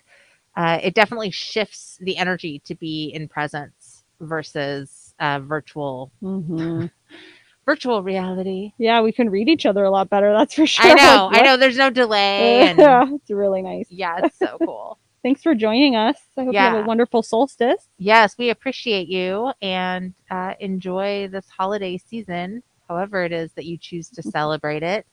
uh, 0.56 0.80
it 0.84 0.96
definitely 0.96 1.32
shifts 1.32 1.98
the 2.02 2.18
energy 2.18 2.60
to 2.66 2.76
be 2.76 3.12
in 3.14 3.28
presence 3.28 4.04
versus 4.20 5.01
uh, 5.22 5.40
virtual 5.40 6.12
hmm 6.22 6.88
virtual 7.66 8.04
reality. 8.04 8.74
Yeah, 8.78 9.02
we 9.02 9.12
can 9.14 9.30
read 9.30 9.48
each 9.48 9.66
other 9.66 9.84
a 9.86 9.92
lot 9.92 10.10
better. 10.10 10.34
That's 10.34 10.56
for 10.56 10.68
sure. 10.68 10.92
I 10.92 10.96
know, 10.96 11.30
Like, 11.32 11.44
I 11.44 11.44
know. 11.44 11.58
There's 11.58 11.78
no 11.78 11.90
delay, 11.92 12.64
and 12.70 12.80
yeah, 12.80 13.06
it's 13.14 13.32
really 13.32 13.62
nice. 13.62 13.88
yeah, 13.90 14.20
it's 14.20 14.38
so 14.40 14.60
cool. 14.66 15.00
Thanks 15.24 15.44
for 15.44 15.54
joining 15.54 15.96
us. 15.96 16.18
I 16.38 16.44
hope 16.46 16.54
you 16.54 16.60
have 16.60 16.74
a 16.74 16.82
wonderful 16.82 17.22
solstice. 17.22 17.88
Yes, 18.00 18.38
we 18.40 18.50
appreciate 18.50 19.08
you 19.08 19.52
and 19.62 20.16
uh, 20.32 20.56
enjoy 20.60 21.28
this 21.32 21.48
holiday 21.50 21.98
season, 21.98 22.64
however 22.88 23.24
it 23.24 23.32
is 23.32 23.54
that 23.54 23.66
you 23.66 23.78
choose 23.78 24.10
to 24.10 24.24
celebrate 24.24 24.82
it. 24.84 25.06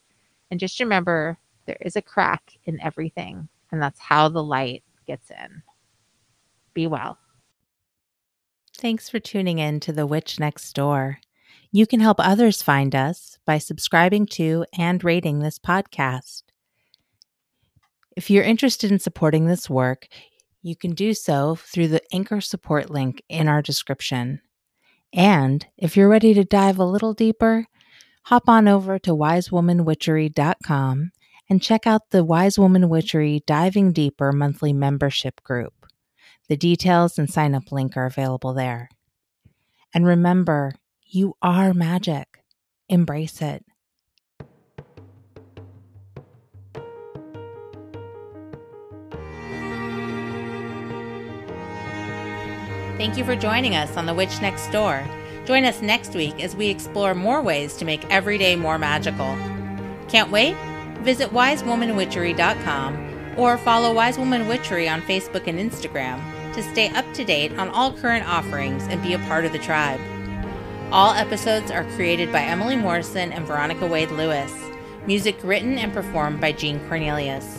And 0.51 0.59
just 0.59 0.81
remember, 0.81 1.39
there 1.67 1.77
is 1.83 1.97
a 1.97 2.03
crack 2.03 2.55
in 2.65 2.81
everything, 2.81 3.49
and 3.71 3.83
that's 3.83 4.01
how 4.01 4.31
the 4.31 4.43
light 4.43 4.83
gets 5.07 5.31
in. 5.31 5.63
Be 6.73 6.87
well. 6.87 7.19
Thanks 8.81 9.09
for 9.09 9.19
tuning 9.19 9.59
in 9.59 9.81
to 9.81 9.93
The 9.93 10.07
Witch 10.07 10.39
Next 10.39 10.73
Door. 10.73 11.19
You 11.73 11.85
can 11.85 11.99
help 11.99 12.19
others 12.21 12.63
find 12.63 12.95
us 12.95 13.37
by 13.45 13.59
subscribing 13.59 14.27
to 14.27 14.67
and 14.79 15.03
rating 15.03 15.41
this 15.41 15.59
podcast. 15.59 16.45
If 18.17 18.31
you're 18.31 18.45
interested 18.45 18.93
in 18.93 19.01
supporting 19.01 19.47
this 19.47 19.69
work, 19.69 20.07
you 20.63 20.77
can 20.77 20.93
do 20.93 21.13
so 21.13 21.57
through 21.57 21.89
the 21.89 22.03
Anchor 22.15 22.41
support 22.41 22.89
link 22.89 23.21
in 23.29 23.49
our 23.49 23.63
description. 23.63 24.43
And 25.13 25.67
if 25.77 25.97
you're 25.97 26.09
ready 26.09 26.33
to 26.35 26.45
dive 26.45 26.79
a 26.79 26.85
little 26.85 27.15
deeper, 27.15 27.67
hop 28.27 28.49
on 28.49 28.69
over 28.69 28.97
to 29.01 29.11
wisewomanwitchery.com 29.11 31.11
and 31.51 31.63
check 31.63 31.85
out 31.85 32.11
the 32.11 32.23
Wise 32.23 32.61
Woman 32.61 32.89
Witchery 32.89 33.43
Diving 33.45 33.91
Deeper 33.91 34.31
monthly 34.31 34.73
membership 34.73 35.43
group. 35.43 35.78
The 36.49 36.57
details 36.57 37.19
and 37.19 37.29
sign 37.29 37.55
up 37.55 37.71
link 37.71 37.97
are 37.97 38.07
available 38.07 38.55
there. 38.55 38.89
And 39.95 40.07
remember, 40.07 40.73
you 41.05 41.37
are 41.43 41.75
magic. 41.75 42.43
Embrace 42.89 43.43
it. 43.43 43.65
Thank 52.97 53.17
you 53.17 53.25
for 53.25 53.37
joining 53.37 53.77
us 53.77 53.97
on 53.97 54.07
The 54.07 54.15
Witch 54.15 54.41
Next 54.41 54.73
Door. 54.73 55.07
Join 55.45 55.65
us 55.65 55.83
next 55.83 56.15
week 56.15 56.43
as 56.43 56.57
we 56.57 56.69
explore 56.69 57.15
more 57.15 57.43
ways 57.43 57.77
to 57.77 57.85
make 57.85 58.05
every 58.11 58.39
day 58.39 58.57
more 58.57 58.79
magical. 58.79 59.37
Can't 60.09 60.31
wait? 60.31 60.57
Visit 61.03 61.31
wisewomanwitchery.com 61.31 63.39
or 63.39 63.57
follow 63.59 63.95
Wise 63.95 64.19
Woman 64.19 64.49
Witchery 64.49 64.89
on 64.89 65.01
Facebook 65.03 65.47
and 65.47 65.59
Instagram 65.59 66.38
to 66.59 66.73
stay 66.73 66.89
up 66.89 67.05
to 67.15 67.25
date 67.25 67.57
on 67.57 67.69
all 67.69 67.93
current 67.93 68.29
offerings 68.29 68.83
and 68.89 69.01
be 69.01 69.13
a 69.13 69.19
part 69.21 69.45
of 69.45 69.53
the 69.53 69.59
tribe. 69.61 70.01
All 70.91 71.15
episodes 71.15 71.71
are 71.71 71.85
created 71.95 72.33
by 72.33 72.41
Emily 72.41 72.75
Morrison 72.75 73.31
and 73.31 73.47
Veronica 73.47 73.87
Wade 73.87 74.11
Lewis. 74.11 74.53
Music 75.07 75.39
written 75.45 75.79
and 75.79 75.93
performed 75.93 76.41
by 76.41 76.51
Jean 76.51 76.81
Cornelius. 76.89 77.58